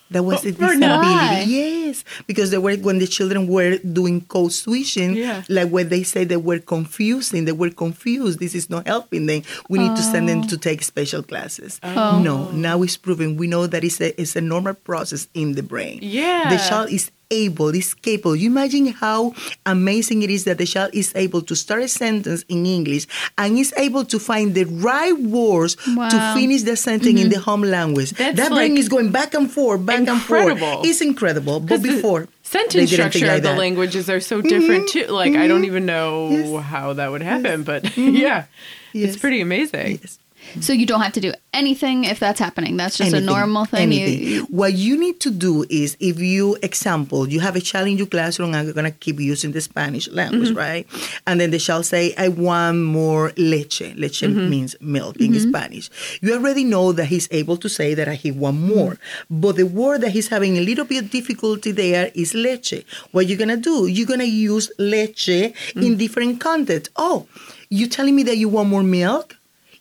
That 0.09 0.23
was 0.23 0.45
a 0.45 0.51
disability. 0.53 0.87
Why? 0.87 1.43
Yes, 1.45 2.05
because 2.27 2.51
they 2.51 2.57
were 2.57 2.75
when 2.77 2.99
the 2.99 3.07
children 3.07 3.45
were 3.45 3.77
doing 3.79 4.21
code 4.21 4.53
switching, 4.53 5.17
Yeah. 5.17 5.43
like 5.49 5.67
when 5.69 5.89
they 5.89 6.03
say 6.03 6.23
they 6.23 6.37
were 6.37 6.59
confusing, 6.59 7.43
they 7.43 7.51
were 7.51 7.71
confused. 7.71 8.39
This 8.39 8.55
is 8.55 8.69
not 8.69 8.87
helping 8.87 9.25
them. 9.25 9.43
We 9.67 9.79
need 9.79 9.95
to 9.97 10.01
send 10.01 10.29
them 10.29 10.47
to 10.47 10.55
oh. 10.55 10.59
take 10.59 10.81
special 10.83 11.23
classes. 11.23 11.79
Oh. 11.83 12.19
No, 12.23 12.49
now 12.51 12.83
it's 12.83 12.95
proven. 12.95 13.35
We 13.35 13.47
know 13.47 13.67
that 13.67 13.83
it's 13.83 13.99
a 13.99 14.15
it's 14.15 14.37
a 14.37 14.41
normal 14.41 14.75
process 14.75 15.27
in 15.33 15.55
the 15.55 15.63
brain. 15.63 15.99
Yeah. 16.01 16.55
the 16.55 16.57
child 16.69 16.89
is 16.89 17.11
able, 17.31 17.69
is 17.69 17.93
capable. 17.93 18.35
You 18.35 18.49
imagine 18.49 18.87
how 18.87 19.33
amazing 19.65 20.21
it 20.23 20.29
is 20.29 20.43
that 20.45 20.57
the 20.57 20.65
child 20.65 20.91
is 20.93 21.11
able 21.15 21.41
to 21.43 21.55
start 21.55 21.83
a 21.83 21.87
sentence 21.87 22.43
in 22.49 22.65
English 22.65 23.07
and 23.37 23.57
is 23.57 23.73
able 23.77 24.05
to 24.05 24.19
find 24.19 24.55
the 24.55 24.65
right 24.65 25.17
words 25.19 25.75
to 25.75 26.33
finish 26.35 26.63
the 26.63 26.75
sentence 26.75 27.07
in 27.07 27.15
mm-hmm. 27.15 27.29
the 27.29 27.39
home 27.39 27.61
language. 27.61 28.11
That's 28.11 28.37
that 28.37 28.49
brain 28.49 28.71
like 28.71 28.79
is 28.79 28.89
going 28.89 29.11
back 29.11 29.33
and 29.33 29.51
forth, 29.51 29.85
back 29.85 30.07
and 30.07 30.21
forth. 30.21 30.59
It's 30.85 31.01
incredible. 31.01 31.59
But 31.59 31.81
before, 31.81 32.27
sentence 32.43 32.91
structure 32.91 33.27
like 33.27 33.37
of 33.37 33.43
the 33.43 33.55
languages 33.55 34.09
are 34.09 34.19
so 34.19 34.41
different 34.41 34.89
too. 34.89 35.07
Like 35.07 35.35
I 35.35 35.47
don't 35.47 35.61
mm-hmm. 35.61 35.65
even 35.65 35.85
know 35.85 36.29
Yes. 36.29 36.63
how 36.63 36.93
that 36.93 37.11
would 37.11 37.21
happen, 37.21 37.63
but 37.63 37.83
mm-hmm. 37.83 38.15
yeah, 38.25 38.45
Yes. 38.93 39.13
it's 39.13 39.17
pretty 39.17 39.41
amazing. 39.41 39.99
Yes. 40.01 40.19
So 40.61 40.73
you 40.73 40.85
don't 40.85 41.01
have 41.01 41.13
to 41.13 41.21
do 41.21 41.33
anything 41.53 42.03
if 42.03 42.19
that's 42.19 42.39
happening. 42.39 42.77
That's 42.77 42.97
just 42.97 43.13
a 43.13 43.21
normal 43.21 43.65
thing. 43.65 43.91
You- 43.91 44.01
anything. 44.01 44.27
you- 44.27 44.43
what 44.49 44.73
you 44.73 44.97
need 44.97 45.19
to 45.21 45.31
do 45.31 45.65
is 45.69 45.95
if 45.99 46.19
you 46.19 46.57
example 46.61 47.27
you 47.29 47.39
have 47.39 47.55
a 47.55 47.61
child 47.61 47.87
in 47.87 47.97
your 47.97 48.07
classroom 48.07 48.53
and 48.53 48.65
you're 48.65 48.73
gonna 48.73 48.91
keep 48.91 49.19
using 49.19 49.51
the 49.51 49.61
spanish 49.61 50.07
language 50.09 50.49
Mm-hmm. 50.49 50.57
right 50.57 50.87
and 51.25 51.39
then 51.41 51.51
the 51.51 51.59
child 51.59 51.85
say 51.85 52.13
i 52.17 52.27
want 52.27 52.77
more 52.83 53.31
leche 53.37 53.81
leche 53.95 54.21
Mm-hmm. 54.21 54.49
means 54.49 54.75
milk 54.81 55.17
in 55.17 55.39
spanish 55.39 55.89
you 56.21 56.33
already 56.33 56.63
know 56.63 56.91
that 56.91 57.05
he's 57.05 57.27
able 57.31 57.57
to 57.57 57.69
say 57.69 57.93
that 57.93 58.07
he 58.23 58.31
want 58.31 58.59
more 58.59 58.93
Mm-hmm. 58.97 59.41
but 59.41 59.55
the 59.55 59.65
word 59.65 60.01
that 60.01 60.11
he's 60.11 60.27
having 60.29 60.57
a 60.57 60.61
little 60.61 60.85
bit 60.85 61.03
of 61.03 61.09
difficulty 61.11 61.71
there 61.71 62.11
is 62.13 62.33
leche 62.33 62.83
what 63.11 63.27
you're 63.27 63.37
gonna 63.37 63.57
do 63.57 63.87
you're 63.87 64.07
gonna 64.07 64.23
use 64.51 64.71
leche 64.77 65.29
Mm. 65.75 65.83
in 65.85 65.97
different 65.97 66.39
context 66.39 66.91
oh 66.95 67.25
you 67.69 67.87
telling 67.87 68.15
me 68.15 68.23
that 68.23 68.37
you 68.37 68.47
want 68.49 68.69
more 68.69 68.83
milk 68.83 69.36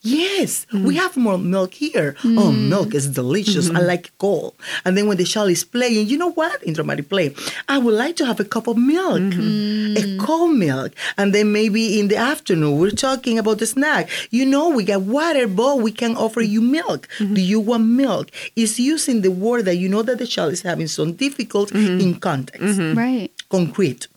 Yes, 0.07 0.67
we 0.73 0.95
mm. 0.95 0.97
have 0.97 1.17
more 1.17 1.39
milk 1.39 1.75
here. 1.75 2.15
Oh, 2.25 2.53
mm. 2.53 2.69
milk 2.69 2.95
is 2.95 3.09
delicious. 3.09 3.69
I 3.69 3.75
mm-hmm. 3.75 3.87
like 3.87 4.13
cold. 4.19 4.55
And 4.85 4.97
then 4.97 5.07
when 5.09 5.17
the 5.17 5.25
child 5.25 5.51
is 5.51 5.65
playing, 5.65 6.07
you 6.07 6.17
know 6.17 6.31
what? 6.31 6.63
In 6.63 6.75
dramatic 6.75 7.09
play, 7.09 7.35
I 7.69 7.79
would 7.79 7.95
like 7.95 8.17
to 8.17 8.27
have 8.27 8.39
a 8.41 8.45
cup 8.45 8.67
of 8.69 8.77
milk, 8.77 9.21
mm-hmm. 9.21 9.97
a 9.97 10.25
cold 10.25 10.57
milk. 10.57 10.93
And 11.19 11.35
then 11.35 11.53
maybe 11.53 11.99
in 11.99 12.09
the 12.09 12.17
afternoon, 12.17 12.79
we're 12.79 12.91
talking 12.91 13.39
about 13.39 13.59
the 13.59 13.67
snack. 13.67 14.09
You 14.31 14.47
know, 14.47 14.69
we 14.69 14.85
got 14.85 15.03
water, 15.03 15.47
but 15.49 15.81
we 15.81 15.91
can 15.91 16.17
offer 16.17 16.41
you 16.41 16.61
milk. 16.61 17.09
Mm-hmm. 17.19 17.35
Do 17.35 17.41
you 17.41 17.61
want 17.61 17.85
milk? 17.87 18.31
It's 18.55 18.79
using 18.79 19.23
the 19.23 19.31
word 19.31 19.65
that 19.65 19.77
you 19.77 19.89
know 19.89 20.03
that 20.03 20.19
the 20.19 20.27
child 20.27 20.53
is 20.53 20.63
having 20.63 20.87
some 20.87 21.15
difficult 21.15 21.73
in 21.73 22.19
context, 22.21 22.79
Right. 22.79 23.31
concrete, 23.49 24.09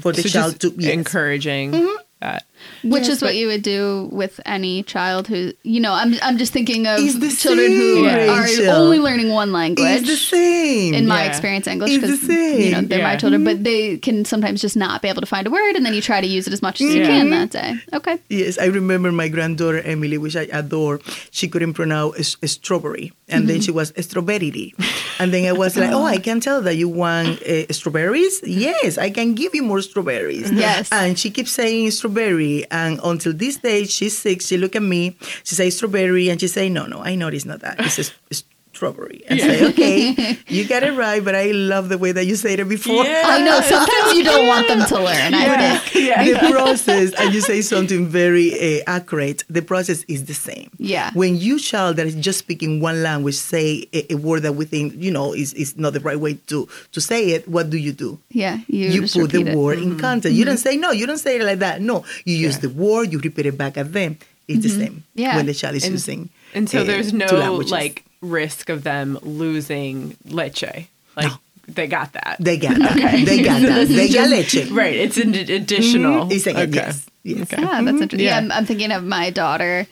for 0.00 0.12
the 0.12 0.22
So 0.22 0.28
child 0.28 0.60
to 0.60 0.74
yes. 0.76 0.92
encouraging 0.92 1.72
that. 2.20 2.45
Which 2.84 3.04
Yes, 3.04 3.16
is 3.16 3.22
what 3.22 3.34
you 3.36 3.46
would 3.48 3.62
do 3.62 4.08
with 4.12 4.40
any 4.46 4.82
child 4.82 5.26
who, 5.28 5.52
you 5.62 5.80
know, 5.80 5.92
I'm, 5.92 6.14
I'm 6.22 6.38
just 6.38 6.52
thinking 6.52 6.86
of 6.86 6.98
It's 7.00 7.18
the 7.18 7.30
children 7.30 7.70
who 7.72 8.04
same, 8.08 8.30
are 8.30 8.42
Rachel. 8.42 8.70
only 8.70 8.98
learning 8.98 9.30
one 9.30 9.52
language. 9.52 9.86
It's 9.88 10.06
the 10.08 10.16
same. 10.16 10.94
in 10.94 11.06
my 11.06 11.24
Yeah. 11.24 11.28
experience, 11.30 11.66
English, 11.66 11.92
the 11.92 12.00
because 12.00 12.22
you 12.28 12.70
know 12.72 12.80
they're 12.82 13.02
my 13.02 13.16
children, 13.16 13.44
but 13.44 13.62
they 13.64 13.96
can 13.98 14.24
sometimes 14.24 14.60
just 14.60 14.76
not 14.76 15.02
be 15.02 15.08
able 15.08 15.20
to 15.20 15.26
find 15.26 15.46
a 15.46 15.50
word, 15.50 15.76
and 15.76 15.84
then 15.84 15.94
you 15.94 16.00
try 16.02 16.20
to 16.20 16.26
use 16.26 16.46
it 16.46 16.52
as 16.52 16.62
much 16.62 16.80
as 16.80 16.94
you 16.94 17.02
can 17.04 17.30
that 17.30 17.50
day. 17.50 17.74
Okay. 17.92 18.18
Yes, 18.28 18.58
I 18.58 18.66
remember 18.66 19.10
my 19.12 19.28
granddaughter 19.28 19.80
Emily, 19.80 20.18
which 20.18 20.36
I 20.36 20.46
adore. 20.52 21.00
She 21.30 21.48
couldn't 21.48 21.74
pronounce 21.74 22.18
s- 22.18 22.36
a 22.42 22.48
strawberry, 22.48 23.12
and 23.28 23.48
then 23.48 23.60
she 23.60 23.70
was 23.70 23.92
strawberry, 24.00 24.74
and 25.18 25.32
then 25.32 25.44
I 25.46 25.52
was 25.52 25.76
like, 25.76 25.90
"Oh, 25.90 26.04
I 26.04 26.18
can 26.18 26.40
tell 26.40 26.62
that 26.62 26.76
you 26.76 26.88
want 26.88 27.42
uh, 27.42 27.66
strawberries. 27.72 28.40
Yes, 28.44 28.98
I 28.98 29.10
can 29.10 29.34
give 29.34 29.54
you 29.54 29.62
more 29.62 29.80
strawberries." 29.82 30.50
Yes. 30.52 30.88
and 30.92 31.18
she 31.18 31.30
keeps 31.30 31.52
saying 31.52 31.90
strawberries 31.90 32.45
strawberry. 32.46 32.66
And 32.70 33.00
until 33.04 33.32
this 33.32 33.56
day, 33.56 33.84
she's 33.86 34.16
six. 34.16 34.46
She 34.46 34.56
look 34.56 34.76
at 34.76 34.82
me. 34.82 35.16
She 35.44 35.54
say 35.54 35.70
strawberry, 35.70 36.28
and 36.28 36.40
she 36.40 36.48
say, 36.48 36.68
no, 36.68 36.86
no, 36.86 37.02
I 37.02 37.14
know 37.14 37.28
it's 37.28 37.44
not 37.44 37.60
that. 37.60 37.76
It's, 37.80 37.98
a, 37.98 38.44
strawberry. 38.76 39.22
And 39.28 39.40
say, 39.40 39.64
okay, 39.70 40.38
you 40.48 40.66
got 40.68 40.82
it 40.82 40.92
right, 40.92 41.24
but 41.24 41.34
I 41.34 41.50
love 41.52 41.88
the 41.88 41.98
way 41.98 42.12
that 42.12 42.24
you 42.26 42.36
said 42.36 42.60
it 42.60 42.68
before. 42.68 43.04
Yeah. 43.04 43.22
I 43.24 43.42
know. 43.42 43.60
Sometimes 43.60 44.14
you 44.16 44.22
don't 44.24 44.46
want 44.46 44.68
them 44.68 44.86
to 44.86 44.94
learn. 45.02 45.34
I 45.34 45.48
would. 45.48 45.94
Yeah. 45.94 46.22
the 46.40 46.50
process, 46.52 47.12
and 47.18 47.34
you 47.34 47.40
say 47.40 47.60
something 47.74 48.06
very 48.06 48.80
uh, 48.80 48.84
accurate, 48.86 49.42
the 49.48 49.62
process 49.62 50.04
is 50.08 50.26
the 50.26 50.34
same. 50.34 50.70
Yeah. 50.78 51.10
When 51.14 51.36
you 51.36 51.58
child 51.58 51.96
that 51.96 52.06
is 52.06 52.14
just 52.14 52.38
speaking 52.38 52.80
one 52.80 53.02
language 53.02 53.34
say 53.34 53.86
a, 53.92 54.12
a 54.12 54.16
word 54.16 54.42
that 54.42 54.52
we 54.54 54.64
think, 54.66 54.94
you 54.96 55.10
know, 55.10 55.32
is, 55.32 55.52
is 55.54 55.76
not 55.76 55.92
the 55.94 56.00
right 56.00 56.20
way 56.20 56.34
to, 56.48 56.68
to 56.92 57.00
say 57.00 57.30
it, 57.30 57.48
what 57.48 57.70
do 57.70 57.76
you 57.78 57.92
do? 57.92 58.18
Yeah. 58.30 58.58
You, 58.68 58.88
You, 58.88 59.00
put 59.02 59.30
the 59.32 59.42
it. 59.46 59.56
word 59.56 59.78
in 59.78 59.98
context. 59.98 60.36
You 60.36 60.44
don't 60.44 60.58
say, 60.58 60.76
no, 60.76 60.90
you 60.92 61.06
don't 61.06 61.18
say 61.18 61.40
it 61.40 61.44
like 61.44 61.58
that. 61.60 61.80
No, 61.80 62.04
you 62.24 62.36
use 62.36 62.56
Yeah. 62.56 62.60
the 62.62 62.70
word, 62.70 63.12
you 63.12 63.18
repeat 63.18 63.46
it 63.46 63.56
back 63.58 63.76
at 63.78 63.92
them. 63.92 64.18
It's 64.48 64.62
the 64.62 64.68
same 64.68 65.02
Yeah. 65.14 65.34
when 65.36 65.46
the 65.46 65.54
child 65.54 65.74
is 65.74 65.84
And- 65.84 65.92
using 65.94 66.30
And 66.54 66.70
so 66.70 66.80
uh, 66.80 66.84
there's 66.84 67.12
no 67.12 67.26
like 67.66 68.04
risk 68.20 68.68
of 68.68 68.82
them 68.82 69.18
losing 69.22 70.16
leche. 70.24 70.88
Like 71.16 71.32
they 71.68 71.86
got 71.86 72.12
that. 72.12 72.36
They 72.38 72.56
got 72.58 72.78
that. 72.78 73.24
They 73.24 73.42
got 73.42 73.62
that. 73.62 73.88
They 73.88 74.08
got 74.08 74.30
leche. 74.30 74.70
Right. 74.70 74.94
It's 74.94 75.18
an 75.18 75.34
additional. 75.34 76.24
Mm-hmm. 76.24 76.32
It's 76.32 76.46
like, 76.46 76.56
okay. 76.56 76.70
yes. 76.70 77.06
yes. 77.22 77.52
Okay. 77.52 77.62
Yeah, 77.62 77.82
that's 77.82 78.00
interesting. 78.00 78.20
Yeah, 78.20 78.30
Yeah. 78.30 78.36
I'm, 78.38 78.52
I'm 78.52 78.66
thinking 78.66 78.92
of 78.92 79.04
my 79.04 79.30
daughter 79.30 79.86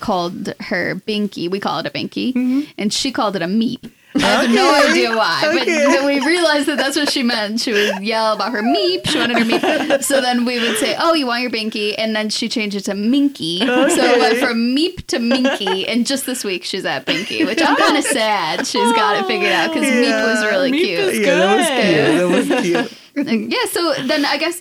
called 0.00 0.52
her 0.60 0.94
Binky. 0.94 1.50
We 1.50 1.60
call 1.60 1.80
it 1.80 1.86
a 1.86 1.90
Binky, 1.90 2.32
mm-hmm. 2.32 2.60
and 2.78 2.92
she 2.92 3.12
called 3.12 3.36
it 3.36 3.42
a 3.42 3.46
meep. 3.46 3.90
I 4.22 4.44
have 4.44 4.50
no 4.50 4.74
idea 4.90 5.16
why, 5.16 5.40
but 5.56 5.64
then 5.66 6.04
we 6.06 6.20
realized 6.24 6.66
that 6.66 6.76
that's 6.78 6.96
what 6.96 7.10
she 7.10 7.22
meant. 7.22 7.60
She 7.60 7.72
would 7.72 8.02
yell 8.02 8.32
about 8.34 8.52
her 8.52 8.62
meep. 8.62 9.06
She 9.06 9.18
wanted 9.18 9.38
her 9.38 9.44
meep. 9.44 10.02
So 10.04 10.20
then 10.20 10.44
we 10.44 10.58
would 10.60 10.76
say, 10.78 10.94
"Oh, 10.98 11.14
you 11.14 11.26
want 11.26 11.42
your 11.42 11.50
binky?" 11.50 11.94
And 11.98 12.14
then 12.14 12.28
she 12.28 12.48
changed 12.48 12.76
it 12.76 12.82
to 12.86 12.94
minky. 12.94 13.60
So 13.60 13.66
it 14.04 14.18
went 14.20 14.38
from 14.38 14.74
meep 14.76 15.06
to 15.08 15.18
minky. 15.18 15.86
And 15.86 16.06
just 16.06 16.26
this 16.26 16.44
week, 16.44 16.64
she's 16.64 16.84
at 16.84 17.06
binky, 17.06 17.44
which 17.46 17.60
I'm 17.62 17.76
kind 17.76 17.96
of 17.96 18.04
sad. 18.20 18.66
She's 18.66 18.92
got 18.92 19.16
it 19.22 19.26
figured 19.26 19.52
out 19.52 19.72
because 19.72 19.88
meep 19.88 20.24
was 20.26 20.44
really 20.44 20.72
Meep 20.72 20.80
cute. 20.80 20.98
is 21.00 21.18
Yeah, 21.20 21.36
that 21.36 21.56
was 21.56 22.46
Good. 22.48 22.62
cute. 22.62 22.74
That 22.74 22.80
was 22.84 23.26
cute. 23.28 23.50
yeah 23.50 23.64
so 23.70 23.94
then 24.06 24.26
i 24.26 24.36
guess 24.36 24.60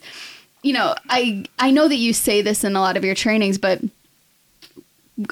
you 0.63 0.71
know 0.71 0.95
i 1.09 1.43
i 1.59 1.71
know 1.71 1.89
that 1.89 1.97
you 1.97 2.13
say 2.13 2.41
this 2.41 2.63
in 2.63 2.73
a 2.77 2.79
lot 2.79 2.95
of 2.95 3.03
your 3.03 3.13
trainings 3.13 3.57
but 3.57 3.81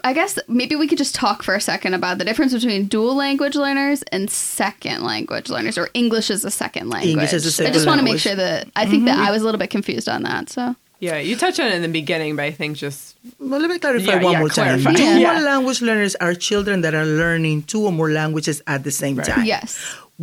i 0.03 0.13
guess 0.13 0.39
maybe 0.47 0.75
we 0.75 0.87
could 0.87 0.97
just 0.97 1.13
talk 1.15 1.43
for 1.43 1.55
a 1.55 1.61
second 1.61 1.93
about 1.93 2.17
the 2.17 2.25
difference 2.25 2.53
between 2.53 2.85
dual 2.87 3.15
language 3.15 3.55
learners 3.55 4.01
and 4.13 4.29
second 4.31 5.03
language 5.03 5.49
learners 5.49 5.77
or 5.77 5.89
english 5.93 6.29
as 6.29 6.45
a 6.45 6.51
second 6.51 6.89
language 6.89 7.11
English 7.11 7.33
as 7.33 7.45
a 7.45 7.49
i 7.49 7.51
second 7.51 7.73
just 7.73 7.85
want 7.87 7.99
to 7.99 8.05
make 8.05 8.19
sure 8.19 8.35
that 8.35 8.69
i 8.75 8.85
think 8.85 9.05
that 9.05 9.15
mm-hmm. 9.17 9.27
i 9.27 9.31
was 9.31 9.41
a 9.41 9.45
little 9.45 9.59
bit 9.59 9.69
confused 9.69 10.07
on 10.07 10.23
that 10.23 10.49
so 10.49 10.75
Yeah. 11.03 11.19
You 11.29 11.35
touched 11.35 11.59
on 11.59 11.67
it 11.67 11.75
in 11.75 11.83
the 11.83 11.91
beginning, 12.01 12.31
but 12.39 12.45
I 12.47 12.51
think 12.59 12.77
just 12.79 13.19
Well, 13.35 13.59
let 13.59 13.67
me 13.73 13.77
clarify 13.85 14.11
Yeah, 14.13 14.23
one 14.23 14.33
yeah, 14.35 14.39
more 14.43 14.51
clarify. 14.57 14.93
time. 14.93 15.03
Yeah. 15.03 15.19
Dual 15.19 15.43
Yeah. 15.43 15.51
language 15.51 15.81
learners 15.89 16.15
are 16.25 16.33
children 16.49 16.75
that 16.85 16.93
are 16.99 17.03
learning 17.23 17.57
two 17.71 17.81
or 17.87 17.91
more 17.91 18.07
languages 18.21 18.57
at 18.73 18.81
the 18.87 18.93
same 19.01 19.15
Right. 19.19 19.27
time. 19.27 19.43
yes 19.53 19.69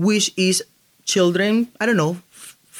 Which 0.09 0.27
is 0.49 0.65
children, 1.05 1.53
I 1.81 1.85
don't 1.87 2.01
know, 2.05 2.13
f- 2.17 2.30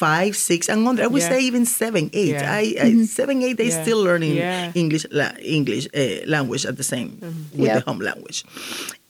five, 0.01 0.33
six, 0.51 0.69
and 0.73 0.89
under. 0.89 1.03
I 1.05 1.09
would 1.13 1.21
Yeah. 1.23 1.33
say 1.33 1.41
even 1.49 1.65
seven, 1.69 2.09
eight. 2.13 2.37
Yeah. 2.41 2.59
I, 2.61 2.63
I 2.85 2.89
mm-hmm. 2.89 3.05
seven, 3.05 3.37
eight. 3.45 3.57
They 3.61 3.69
Yeah. 3.71 3.83
still 3.83 4.01
learning 4.09 4.35
Yeah. 4.37 4.73
English 4.83 5.05
la- 5.21 5.37
English 5.59 5.85
uh, 5.93 6.25
language 6.35 6.65
at 6.71 6.77
the 6.81 6.87
same 6.93 7.09
mm-hmm. 7.21 7.59
with 7.61 7.69
Yep. 7.69 7.77
the 7.79 7.85
home 7.89 8.01
language. 8.09 8.39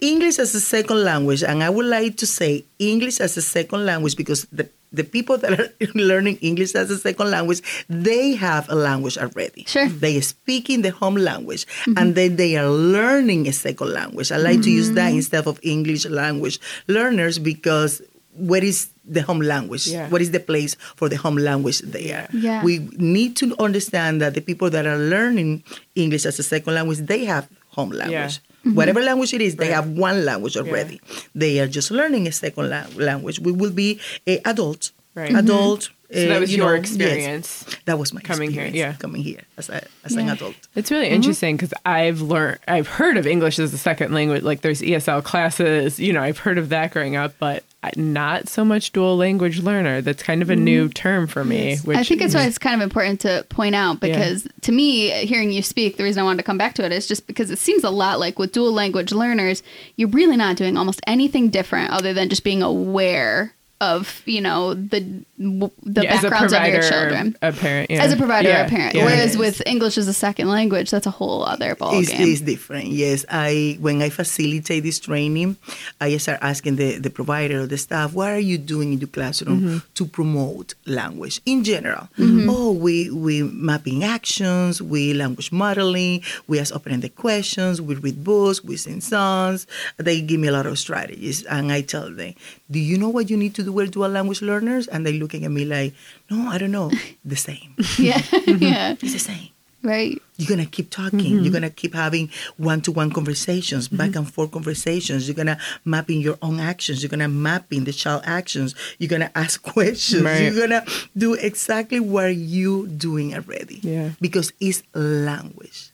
English 0.00 0.36
as 0.44 0.50
a 0.54 0.60
second 0.74 1.00
language, 1.04 1.42
and 1.50 1.62
I 1.62 1.70
would 1.70 1.86
like 1.86 2.16
to 2.22 2.26
say 2.26 2.64
English 2.78 3.20
as 3.20 3.36
a 3.36 3.44
second 3.56 3.86
language 3.86 4.16
because 4.16 4.40
the 4.50 4.66
the 4.92 5.04
people 5.04 5.38
that 5.38 5.52
are 5.54 5.68
learning 6.10 6.36
English 6.42 6.74
as 6.74 6.90
a 6.90 6.98
second 6.98 7.30
language, 7.30 7.62
they 7.88 8.34
have 8.34 8.64
a 8.68 8.74
language 8.74 9.16
already. 9.24 9.62
Sure. 9.74 9.86
They 9.86 10.18
are 10.18 10.28
speaking 10.36 10.82
the 10.82 10.90
home 10.90 11.14
language 11.30 11.62
mm-hmm. 11.66 11.98
and 11.98 12.14
then 12.18 12.34
they 12.34 12.52
are 12.58 12.66
learning 12.98 13.46
a 13.46 13.54
second 13.66 13.90
language. 13.94 14.32
I 14.34 14.38
like 14.38 14.62
to 14.66 14.70
use 14.80 14.90
that 14.98 15.12
instead 15.14 15.46
of 15.46 15.60
English 15.62 16.06
language 16.10 16.58
learners 16.96 17.38
because 17.38 18.02
where 18.34 18.64
is 18.64 18.90
the 19.12 19.22
home 19.22 19.40
language? 19.40 19.86
Yeah. 19.86 20.08
What 20.08 20.20
is 20.22 20.30
the 20.30 20.40
place 20.40 20.76
for 20.96 21.08
the 21.08 21.16
home 21.16 21.36
language 21.36 21.80
there? 21.80 22.28
Yeah. 22.32 22.62
We 22.64 22.78
need 22.96 23.36
to 23.36 23.54
understand 23.58 24.20
that 24.22 24.34
the 24.34 24.40
people 24.40 24.70
that 24.70 24.86
are 24.86 24.98
learning 24.98 25.62
English 25.94 26.24
as 26.26 26.38
a 26.38 26.42
second 26.42 26.74
language, 26.74 26.98
they 26.98 27.24
have 27.24 27.48
home 27.70 27.90
language. 27.90 28.38
Mm-hmm. 28.40 28.74
Whatever 28.74 29.00
language 29.00 29.32
it 29.34 29.40
is, 29.40 29.56
they 29.56 29.68
Right. 29.68 29.74
have 29.74 29.88
one 29.88 30.24
language 30.24 30.56
already. 30.56 31.00
They 31.34 31.60
are 31.60 31.66
just 31.68 31.90
learning 31.90 32.26
a 32.28 32.32
second 32.32 32.68
la- 32.70 32.86
language. 32.96 33.38
We 33.40 33.52
will 33.52 33.70
be 33.72 34.00
a 34.26 34.38
adult, 34.44 34.90
Right. 35.14 35.28
Mm-hmm. 35.28 35.36
adult. 35.38 35.82
so 36.12 36.26
that 36.26 36.36
uh, 36.36 36.40
was 36.40 36.50
you 36.50 36.58
your 36.58 36.66
know, 36.70 36.74
yes. 36.74 36.84
experience. 36.90 37.48
That 37.86 37.96
was 37.98 38.12
my 38.12 38.20
Coming 38.20 38.50
here, 38.50 38.66
yeah. 38.66 38.94
coming 38.98 39.22
here 39.22 39.42
as 39.56 39.68
a 39.70 39.80
as 40.04 40.12
an 40.16 40.28
adult. 40.28 40.56
It's 40.74 40.90
really 40.90 41.06
mm-hmm. 41.06 41.14
interesting 41.14 41.56
because 41.56 41.72
I've 41.86 42.20
learned, 42.20 42.58
I've 42.66 42.88
heard 42.88 43.16
of 43.16 43.26
English 43.28 43.58
as 43.60 43.72
a 43.72 43.78
second 43.78 44.12
language. 44.12 44.42
Like 44.42 44.60
there's 44.62 44.82
ESL 44.82 45.22
classes, 45.22 45.98
you 46.00 46.12
know, 46.12 46.20
I've 46.20 46.38
heard 46.38 46.58
of 46.58 46.68
that 46.70 46.90
growing 46.92 47.14
up, 47.16 47.34
but 47.38 47.62
I- 47.62 47.69
not 47.96 48.48
so 48.48 48.64
much 48.64 48.92
dual 48.92 49.16
language 49.16 49.60
learner. 49.60 50.00
That's 50.02 50.22
kind 50.22 50.42
of 50.42 50.50
a 50.50 50.56
new 50.56 50.88
mm. 50.88 50.94
term 50.94 51.26
for 51.26 51.44
me. 51.44 51.78
Which 51.78 51.96
I 51.96 52.04
think 52.04 52.20
it's 52.20 52.34
why 52.34 52.42
mm. 52.42 52.48
it's 52.48 52.58
kind 52.58 52.74
of 52.74 52.82
important 52.82 53.20
to 53.20 53.46
point 53.48 53.74
out 53.74 54.00
because 54.00 54.46
to 54.62 54.72
me, 54.72 55.10
hearing 55.26 55.50
you 55.50 55.62
speak, 55.62 55.96
the 55.96 56.04
reason 56.04 56.20
I 56.20 56.24
wanted 56.24 56.38
to 56.38 56.42
come 56.42 56.58
back 56.58 56.74
to 56.74 56.84
it 56.84 56.92
is 56.92 57.06
just 57.06 57.26
because 57.26 57.50
it 57.50 57.58
seems 57.58 57.82
a 57.82 57.90
lot 57.90 58.20
like 58.20 58.38
with 58.38 58.52
dual 58.52 58.72
language 58.72 59.12
learners, 59.12 59.62
you're 59.96 60.08
really 60.08 60.36
not 60.36 60.56
doing 60.56 60.76
almost 60.76 61.00
anything 61.06 61.48
different 61.48 61.90
other 61.90 62.12
than 62.12 62.28
just 62.28 62.44
being 62.44 62.62
aware 62.62 63.54
of 63.80 64.22
you 64.26 64.40
know 64.40 64.74
the 64.74 65.00
the 65.38 66.02
Yeah, 66.02 66.14
as 66.14 66.24
a 66.24 66.28
backgrounds 66.30 66.52
of 66.52 66.66
your 66.66 66.82
children. 66.82 67.36
a 67.40 67.50
parent, 67.52 67.90
yeah. 67.90 68.02
As 68.04 68.12
a 68.12 68.16
provider 68.16 68.48
Yeah, 68.50 68.66
a 68.66 68.68
parent, 68.68 68.94
yeah. 68.94 69.04
whereas 69.06 69.30
Yes. 69.32 69.36
with 69.38 69.62
English 69.66 69.96
as 69.96 70.06
a 70.06 70.12
second 70.12 70.48
language, 70.48 70.90
that's 70.90 71.06
a 71.06 71.10
whole 71.10 71.44
other 71.44 71.76
Oh, 71.80 71.98
It's, 71.98 72.10
ballgame. 72.12 72.32
it's 72.32 72.40
different. 72.42 72.88
Yes, 72.88 73.24
I 73.30 73.78
when 73.80 74.02
I 74.02 74.10
facilitate 74.10 74.82
this 74.82 74.98
training, 75.00 75.56
I 76.00 76.16
start 76.18 76.38
asking 76.42 76.76
the, 76.76 76.98
the 76.98 77.08
provider 77.10 77.62
or 77.62 77.66
the 77.66 77.78
staff, 77.78 78.12
what 78.12 78.28
are 78.30 78.38
you 78.38 78.58
doing 78.58 78.92
in 78.92 78.98
your 79.00 79.08
classroom 79.08 79.60
Mm-hmm. 79.60 79.78
to 79.94 80.04
promote 80.06 80.74
language 80.86 81.40
in 81.46 81.64
general? 81.64 82.08
Mm-hmm. 82.18 82.50
Oh, 82.50 82.72
we 82.72 83.08
we 83.10 83.42
mapping 83.42 84.04
actions, 84.04 84.82
we 84.82 85.14
language 85.14 85.52
modeling, 85.52 86.22
we 86.46 86.58
ask 86.60 86.74
open 86.74 86.92
ended 86.92 87.16
questions, 87.16 87.80
we 87.80 87.94
read 87.94 88.22
books, 88.22 88.62
we 88.62 88.76
sing 88.76 89.00
songs. 89.00 89.66
They 89.96 90.20
give 90.20 90.38
me 90.38 90.48
a 90.48 90.52
lot 90.52 90.66
of 90.66 90.78
strategies, 90.78 91.44
and 91.44 91.72
I 91.72 91.80
tell 91.80 92.10
them, 92.10 92.34
do 92.70 92.78
you 92.78 92.98
know 92.98 93.08
what 93.08 93.30
you 93.30 93.36
need 93.38 93.54
to 93.54 93.62
do 93.62 93.69
with 93.70 93.92
dual 93.92 94.08
language 94.08 94.42
learners? 94.42 94.88
And 94.88 95.06
they're 95.06 95.12
looking 95.12 95.44
at 95.44 95.50
me 95.50 95.64
like, 95.64 95.94
no, 96.30 96.48
I 96.48 96.58
don't 96.58 96.72
know. 96.72 96.90
The 97.24 97.36
same. 97.36 97.74
yeah, 97.98 98.18
mm-hmm. 98.18 98.62
yeah, 98.62 98.92
It's 98.92 99.12
the 99.12 99.18
same 99.18 99.48
right. 99.82 100.20
you're 100.36 100.48
gonna 100.48 100.66
keep 100.66 100.90
talking 100.90 101.18
mm-hmm. 101.18 101.44
you're 101.44 101.52
gonna 101.52 101.70
keep 101.70 101.94
having 101.94 102.30
one-to-one 102.56 103.10
conversations 103.10 103.88
mm-hmm. 103.88 103.96
back 103.96 104.16
and 104.16 104.32
forth 104.32 104.50
conversations 104.50 105.26
you're 105.26 105.34
gonna 105.34 105.58
map 105.84 106.10
in 106.10 106.20
your 106.20 106.36
own 106.42 106.60
actions 106.60 107.02
you're 107.02 107.10
gonna 107.10 107.28
map 107.28 107.72
in 107.72 107.84
the 107.84 107.92
child 107.92 108.22
actions 108.24 108.74
you're 108.98 109.08
gonna 109.08 109.30
ask 109.34 109.62
questions 109.72 110.22
Right. 110.22 110.42
you're 110.42 110.66
gonna 110.68 110.84
do 111.16 111.34
exactly 111.34 112.00
what 112.00 112.34
you're 112.34 112.86
doing 112.86 113.34
already 113.34 113.80
Yeah. 113.82 114.10
because 114.20 114.52
it's 114.60 114.82
language 114.94 115.90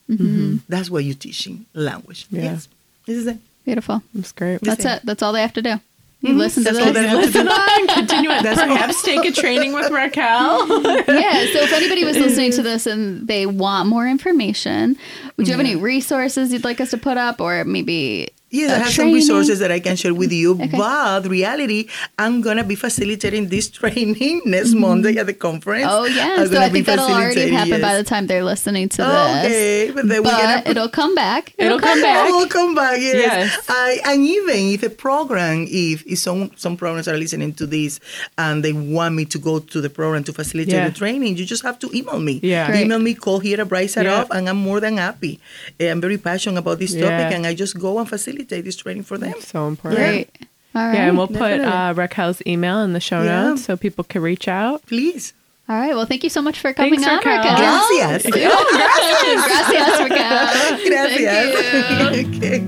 that's 0.68 0.90
what 0.90 1.04
you're 1.04 1.14
teaching 1.14 1.66
language 1.74 2.26
Yeah. 2.30 2.42
yes 2.42 2.68
this 3.06 3.16
is 3.18 3.26
it 3.26 3.38
Beautiful. 3.66 4.00
That's 4.14 4.30
great. 4.30 4.60
That's 4.60 4.84
it. 4.84 5.00
That's 5.02 5.24
all 5.24 5.32
they 5.32 5.40
have 5.42 5.52
to 5.54 5.60
do. 5.60 5.80
You 6.26 6.32
mm-hmm. 6.32 6.40
listen 6.40 6.64
to 6.64 6.72
That's 6.72 6.84
all 6.84 6.92
this. 6.92 7.02
they 7.02 7.08
have 7.08 7.24
to 7.24 7.32
do. 7.32 7.38
Listen 7.38 7.48
on, 7.48 7.86
continue 7.86 8.30
it. 8.30 8.42
That's 8.42 8.60
all. 8.60 8.66
Perhaps 8.66 9.02
take 9.02 9.24
a 9.24 9.30
training 9.30 9.72
with 9.72 9.92
Raquel. 9.92 10.66
yeah. 10.82 11.46
So 11.52 11.60
if 11.60 11.72
anybody 11.72 12.04
was 12.04 12.16
listening 12.16 12.50
to 12.52 12.62
this 12.62 12.86
and 12.86 13.28
they 13.28 13.46
want 13.46 13.88
more 13.88 14.08
information, 14.08 14.96
would 15.36 15.46
you 15.46 15.52
have 15.52 15.60
any 15.60 15.76
resources 15.76 16.52
you'd 16.52 16.64
like 16.64 16.80
us 16.80 16.90
to 16.90 16.98
put 16.98 17.16
up, 17.16 17.40
or 17.40 17.64
maybe 17.64 18.30
Yes, 18.48 18.70
I 18.70 18.78
have 18.78 18.92
some 18.92 19.12
resources 19.12 19.58
that 19.58 19.72
I 19.72 19.80
can 19.80 19.96
share 19.96 20.14
with 20.14 20.30
you. 20.32 20.52
Okay. 20.54 20.68
But 20.68 21.26
reality, 21.26 21.88
I'm 22.16 22.40
gonna 22.40 22.62
be 22.62 22.76
facilitating 22.76 23.48
this 23.48 23.68
training 23.78 24.42
next 24.44 24.72
Monday 24.74 25.16
at 25.18 25.26
the 25.26 25.34
conference. 25.34 25.86
Oh 25.88 26.04
yeah. 26.04 26.44
So 26.46 26.60
I 26.60 26.68
think 26.68 26.86
that'll 26.86 27.06
already 27.10 27.50
happen 27.50 27.80
by 27.80 27.96
the 27.96 28.04
time 28.04 28.28
they're 28.28 28.44
listening 28.44 28.88
to 28.90 29.02
this. 29.02 29.44
Okay, 29.46 29.90
but 29.92 30.06
then 30.08 30.22
But 30.22 30.30
gonna 30.40 30.62
it'll 30.70 30.88
come 30.88 31.14
back. 31.16 31.54
It'll 31.58 31.80
come 31.80 32.00
back. 32.00 32.28
We'll 32.28 32.46
come 32.46 32.74
back. 32.76 33.00
Yes. 33.00 33.16
Yes. 33.16 33.66
I, 33.68 33.98
and 34.06 34.22
even 34.24 34.56
if 34.74 34.82
a 34.84 34.90
program, 34.90 35.66
if, 35.68 36.06
if 36.06 36.18
some 36.20 36.52
some 36.56 36.76
programs 36.76 37.08
are 37.08 37.16
listening 37.16 37.52
to 37.54 37.66
this 37.66 37.98
and 38.38 38.64
they 38.64 38.72
want 38.72 39.16
me 39.16 39.24
to 39.24 39.38
go 39.38 39.58
to 39.58 39.80
the 39.80 39.90
program 39.90 40.22
to 40.24 40.32
facilitate 40.32 40.72
Yeah. 40.74 40.88
the 40.88 40.94
training, 40.94 41.36
you 41.36 41.44
just 41.44 41.64
have 41.64 41.78
to 41.80 41.90
email 41.92 42.20
me. 42.20 42.38
Yeah. 42.44 42.68
Great. 42.68 42.82
Email 42.84 43.00
me, 43.00 43.14
call 43.14 43.40
here 43.40 43.60
at 43.60 43.90
Side 43.90 44.06
Yeah. 44.06 44.20
Up, 44.20 44.28
and 44.30 44.48
I'm 44.48 44.56
more 44.58 44.78
than 44.80 44.98
happy. 44.98 45.40
Eh, 45.80 45.90
I'm 45.90 46.00
very 46.00 46.16
passionate 46.18 46.60
about 46.60 46.78
this 46.78 46.94
Yeah. 46.94 47.10
topic, 47.10 47.36
and 47.36 47.44
I 47.46 47.54
just 47.54 47.76
go 47.78 47.98
and 47.98 48.08
facilitate 48.08 48.45
this 48.46 48.76
training 48.76 49.02
for 49.04 49.18
them. 49.18 49.34
so 49.40 49.66
important. 49.68 50.00
Great. 50.00 50.30
All 50.74 50.82
right. 50.86 50.94
Yeah, 50.94 51.08
and 51.08 51.16
we'll 51.16 51.26
put 51.28 51.38
Definitely. 51.38 51.66
uh, 51.72 51.94
Raquel's 51.94 52.42
email 52.46 52.80
in 52.82 52.92
the 52.92 53.00
show 53.00 53.22
Yeah. 53.22 53.44
notes 53.44 53.64
so 53.64 53.76
people 53.76 54.04
can 54.04 54.20
reach 54.22 54.46
out. 54.48 54.84
Please. 54.86 55.32
All 55.68 55.76
right. 55.76 55.94
Well, 55.96 56.04
thank 56.06 56.22
you 56.22 56.30
so 56.30 56.40
much 56.42 56.60
for 56.60 56.72
coming 56.72 57.00
Thanks, 57.00 57.06
on, 57.08 57.16
Raquel. 57.16 57.38
Raquel. 57.38 57.56
Gracias. 57.56 58.30
Gracias, 58.30 60.00
Raquel. 60.00 60.86
Gracias. 60.86 62.26
okay. 62.36 62.58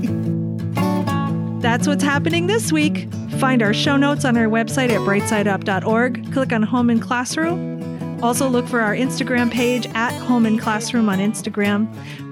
That's 1.60 1.86
what's 1.86 2.02
happening 2.04 2.46
this 2.46 2.72
week. 2.72 3.08
Find 3.38 3.62
our 3.62 3.74
show 3.74 3.96
notes 3.96 4.24
on 4.24 4.36
our 4.36 4.46
website 4.46 4.90
at 4.90 5.00
brightsideup.org. 5.00 6.32
Click 6.32 6.52
on 6.52 6.62
Home 6.62 6.88
and 6.90 7.02
Classroom. 7.02 7.78
Also, 8.22 8.48
look 8.48 8.66
for 8.66 8.80
our 8.80 8.94
Instagram 8.96 9.50
page 9.50 9.86
at 9.94 10.12
Home 10.22 10.46
and 10.46 10.58
Classroom 10.60 11.08
on 11.08 11.18
Instagram. 11.18 11.88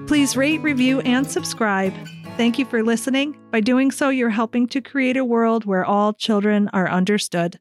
Please 0.07 0.35
rate, 0.35 0.61
review, 0.61 1.01
and 1.01 1.29
subscribe. 1.29 1.93
Thank 2.37 2.59
you 2.59 2.65
for 2.65 2.83
listening. 2.83 3.35
By 3.51 3.61
doing 3.61 3.89
so, 3.89 4.09
you're 4.09 4.29
helping 4.29 4.67
to 4.67 4.79
create 4.79 5.17
a 5.17 5.25
world 5.25 5.65
where 5.65 5.83
all 5.83 6.13
children 6.13 6.69
are 6.71 6.87
understood. 6.87 7.59